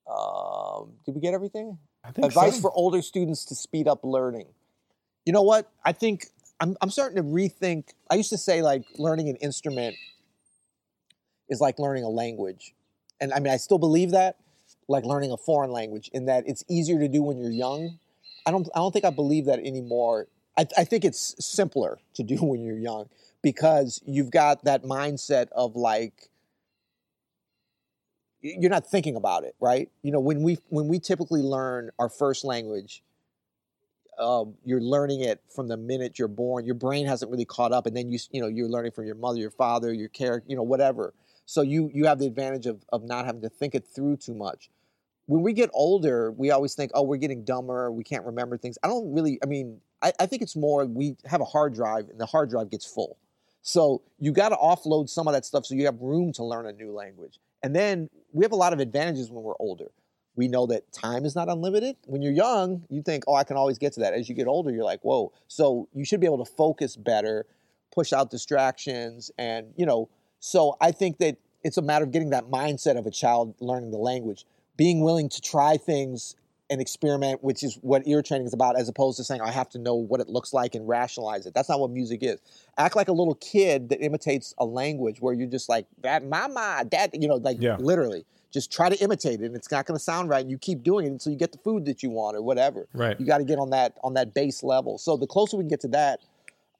[0.08, 1.78] Um, did we get everything?
[2.04, 2.62] I think Advice so.
[2.62, 4.46] for older students to speed up learning.
[5.26, 5.70] You know what?
[5.84, 6.26] I think
[6.60, 7.90] I'm, I'm starting to rethink.
[8.10, 9.96] I used to say like learning an instrument
[11.48, 12.74] is like learning a language.
[13.20, 14.36] And I mean, I still believe that,
[14.88, 17.98] like learning a foreign language, in that it's easier to do when you're young.
[18.46, 20.26] I don't, I don't think I believe that anymore.
[20.56, 23.08] I, I think it's simpler to do when you're young
[23.42, 26.30] because you've got that mindset of like,
[28.40, 29.90] you're not thinking about it, right?
[30.02, 33.02] You know, when we when we typically learn our first language,
[34.18, 36.64] um, you're learning it from the minute you're born.
[36.64, 39.14] Your brain hasn't really caught up, and then you you know you're learning from your
[39.14, 41.14] mother, your father, your character, you know, whatever.
[41.46, 44.34] So you you have the advantage of of not having to think it through too
[44.34, 44.70] much.
[45.28, 47.92] When we get older, we always think, oh, we're getting dumber.
[47.92, 48.78] We can't remember things.
[48.82, 49.38] I don't really.
[49.42, 52.48] I mean, I, I think it's more we have a hard drive, and the hard
[52.48, 53.18] drive gets full.
[53.60, 56.64] So you got to offload some of that stuff so you have room to learn
[56.64, 57.40] a new language.
[57.62, 59.90] And then we have a lot of advantages when we're older.
[60.34, 61.96] We know that time is not unlimited.
[62.06, 64.14] When you're young, you think, oh, I can always get to that.
[64.14, 65.32] As you get older, you're like, whoa.
[65.48, 67.44] So you should be able to focus better,
[67.92, 69.30] push out distractions.
[69.36, 70.08] And, you know,
[70.40, 73.90] so I think that it's a matter of getting that mindset of a child learning
[73.90, 74.46] the language,
[74.78, 76.34] being willing to try things
[76.70, 79.68] and experiment, which is what ear training is about, as opposed to saying, I have
[79.70, 81.54] to know what it looks like and rationalize it.
[81.54, 82.38] That's not what music is.
[82.76, 86.84] Act like a little kid that imitates a language where you're just like, that mama,
[86.88, 87.76] dad, you know, like Yeah.
[87.78, 88.24] literally.
[88.50, 90.40] Just try to imitate it, and it's not going to sound right.
[90.40, 92.86] And you keep doing it until you get the food that you want or whatever.
[92.94, 93.18] Right.
[93.20, 94.96] You got to get on that on that base level.
[94.96, 96.20] So the closer we can get to that,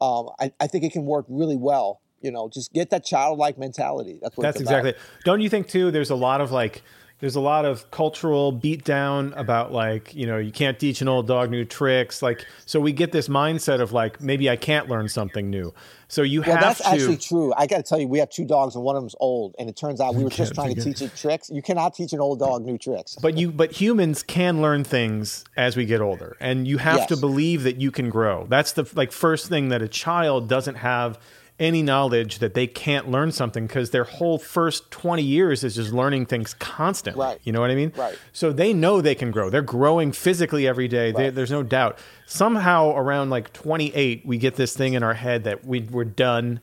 [0.01, 2.01] um, I, I think it can work really well.
[2.23, 4.19] You know, just get that childlike mentality.
[4.23, 4.87] That's what That's it's about.
[4.87, 5.05] exactly.
[5.27, 5.91] Don't you think too?
[5.91, 6.83] There's a lot of like,
[7.21, 11.27] there's a lot of cultural beatdown about like, you know, you can't teach an old
[11.27, 12.23] dog new tricks.
[12.23, 15.75] Like, so we get this mindset of like, maybe I can't learn something new.
[16.07, 16.95] So you have Well, have that's to.
[16.95, 17.53] actually true.
[17.57, 19.55] I got to tell you, we have two dogs, and one of them's old.
[19.59, 21.51] And it turns out we were just trying to teach it tricks.
[21.51, 23.17] You cannot teach an old dog new tricks.
[23.21, 27.17] but you, but humans can learn things as we get older, and you have to
[27.17, 28.47] believe that you can grow.
[28.49, 31.19] That's the like first thing that a child doesn't have
[31.59, 35.93] any knowledge that they can't learn something because their whole first 20 years is just
[35.93, 37.25] learning things constantly.
[37.25, 37.41] Right.
[37.43, 37.93] You know what I mean?
[37.97, 38.17] Right.
[38.33, 39.51] So they know they can grow.
[39.51, 41.11] They're growing physically every day.
[41.11, 41.99] They, there's no doubt.
[42.27, 46.61] Somehow around like 28, we get this thing in our head that we, we're done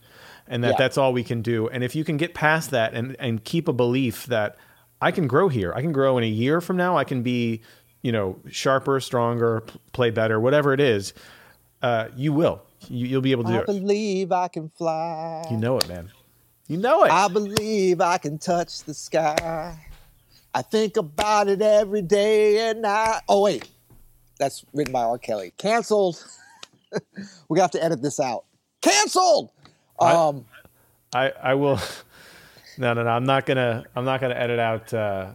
[0.48, 0.76] and that Yeah.
[0.78, 1.68] that's all we can do.
[1.68, 4.56] And if you can get past that and, and keep a belief that
[5.02, 7.62] I can grow here, I can grow in a year from now, I can be,
[8.02, 11.14] you know, sharper, stronger, play better, whatever it is,
[11.82, 12.62] uh, you will.
[12.90, 13.62] You, you'll be able to do it.
[13.62, 15.46] I believe I can fly.
[15.50, 16.12] You know it, man.
[16.68, 17.12] You know it.
[17.12, 19.78] I believe I can touch the sky.
[20.54, 23.22] I think about it every day and night.
[23.28, 23.70] Oh wait,
[24.40, 25.18] that's written by R.
[25.18, 25.54] Kelly.
[25.58, 26.26] Cancelled.
[26.92, 28.46] We're gonna have to edit this out.
[28.82, 29.52] Cancelled.
[30.00, 30.46] Um,
[31.14, 31.80] I, I will.
[32.78, 33.10] No, no, no.
[33.10, 33.86] I'm not gonna.
[33.96, 35.32] I'm not gonna edit out uh,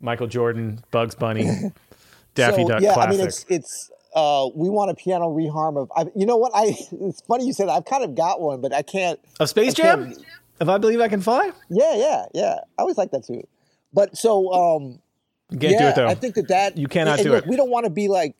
[0.00, 1.44] Michael Jordan, Bugs Bunny,
[2.34, 3.08] Daffy so, Duck yeah, classic.
[3.08, 3.90] I mean it's it's.
[4.14, 5.90] Uh, we want a piano reharm of.
[5.96, 6.52] I, you know what?
[6.54, 6.76] I.
[7.00, 7.72] It's funny you said that.
[7.72, 9.20] I've kind of got one, but I can't.
[9.40, 10.12] Of Space Jam?
[10.60, 12.54] If I believe I can fly, Yeah, yeah, yeah.
[12.78, 13.46] I always like that too.
[13.92, 15.00] But so um,
[15.50, 16.08] you can't yeah, do it though.
[16.08, 17.46] I think that that You cannot and do it.
[17.46, 18.34] We don't want to be like,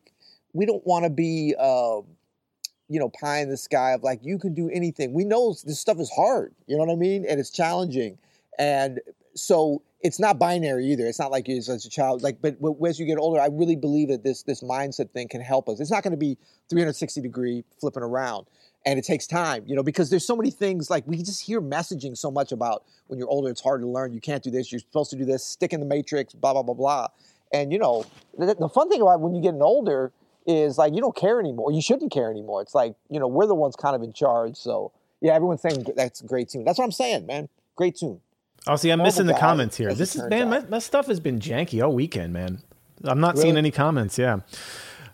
[0.53, 2.05] we don't want to be, um,
[2.89, 5.13] you know, pie in the sky of like you can do anything.
[5.13, 6.55] We know this stuff is hard.
[6.67, 7.25] You know what I mean?
[7.29, 8.19] And it's challenging,
[8.59, 9.01] and
[9.35, 11.07] so it's not binary either.
[11.07, 12.23] It's not like as a child.
[12.23, 15.29] Like, but, but as you get older, I really believe that this this mindset thing
[15.29, 15.81] can help us.
[15.81, 16.39] It's not going to be
[16.71, 18.47] 360 degree flipping around.
[18.87, 21.61] And it takes time, you know, because there's so many things like we just hear
[21.61, 24.13] messaging so much about when you're older, it's hard to learn.
[24.13, 24.71] You can't do this.
[24.71, 25.45] You're supposed to do this.
[25.45, 26.33] Stick in the matrix.
[26.33, 27.09] Blah blah blah blah.
[27.53, 28.05] And you know,
[28.39, 30.13] the, the fun thing about when you get older
[30.47, 31.73] is like you don't care anymore.
[31.73, 32.63] You shouldn't care anymore.
[32.63, 34.57] It's like you know we're the ones kind of in charge.
[34.57, 36.65] So yeah, everyone's saying that's a great tune.
[36.65, 37.49] That's what I'm saying, man.
[37.75, 38.21] Great tune.
[38.67, 39.95] Oh, see, I'm missing the guy, comments here.
[39.95, 42.59] This is man, my, my stuff has been janky all weekend, man.
[43.05, 44.19] I'm not seeing any comments.
[44.19, 44.41] Yeah.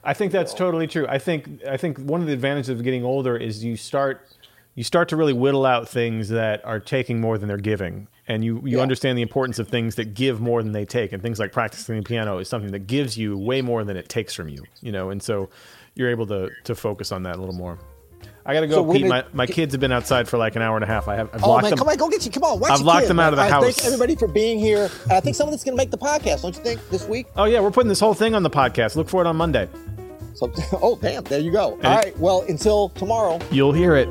[0.03, 1.07] I think that's totally true.
[1.09, 4.27] I think I think one of the advantages of getting older is you start
[4.75, 8.45] you start to really whittle out things that are taking more than they're giving, and
[8.45, 8.83] you you Yeah.
[8.83, 11.97] understand the importance of things that give more than they take, and things like practicing
[11.97, 14.65] the piano is something that gives you way more than it takes from you.
[14.83, 15.49] You know, and so
[15.95, 17.79] you're able to to focus on that a little more.
[18.47, 19.07] I gotta go, So we're Pete.
[19.07, 21.09] My, my kids have been outside for like an hour and a half.
[21.09, 21.79] I have I've Oh locked man, them.
[21.79, 22.31] come on, go get you.
[22.31, 23.65] Come on, watch I've locked kid, them out of the I house.
[23.65, 24.91] Thank everybody for being here.
[25.05, 26.43] And I think some of this is to make the podcast.
[26.43, 26.81] Don't you think?
[26.91, 27.27] This week.
[27.37, 28.97] Oh yeah, we're putting this whole thing on the podcast.
[28.97, 29.69] Look for it on Monday.
[30.35, 31.75] So, oh damn, there you go.
[31.77, 32.19] And All right.
[32.19, 33.41] Well, until tomorrow.
[33.51, 34.09] You'll hear it.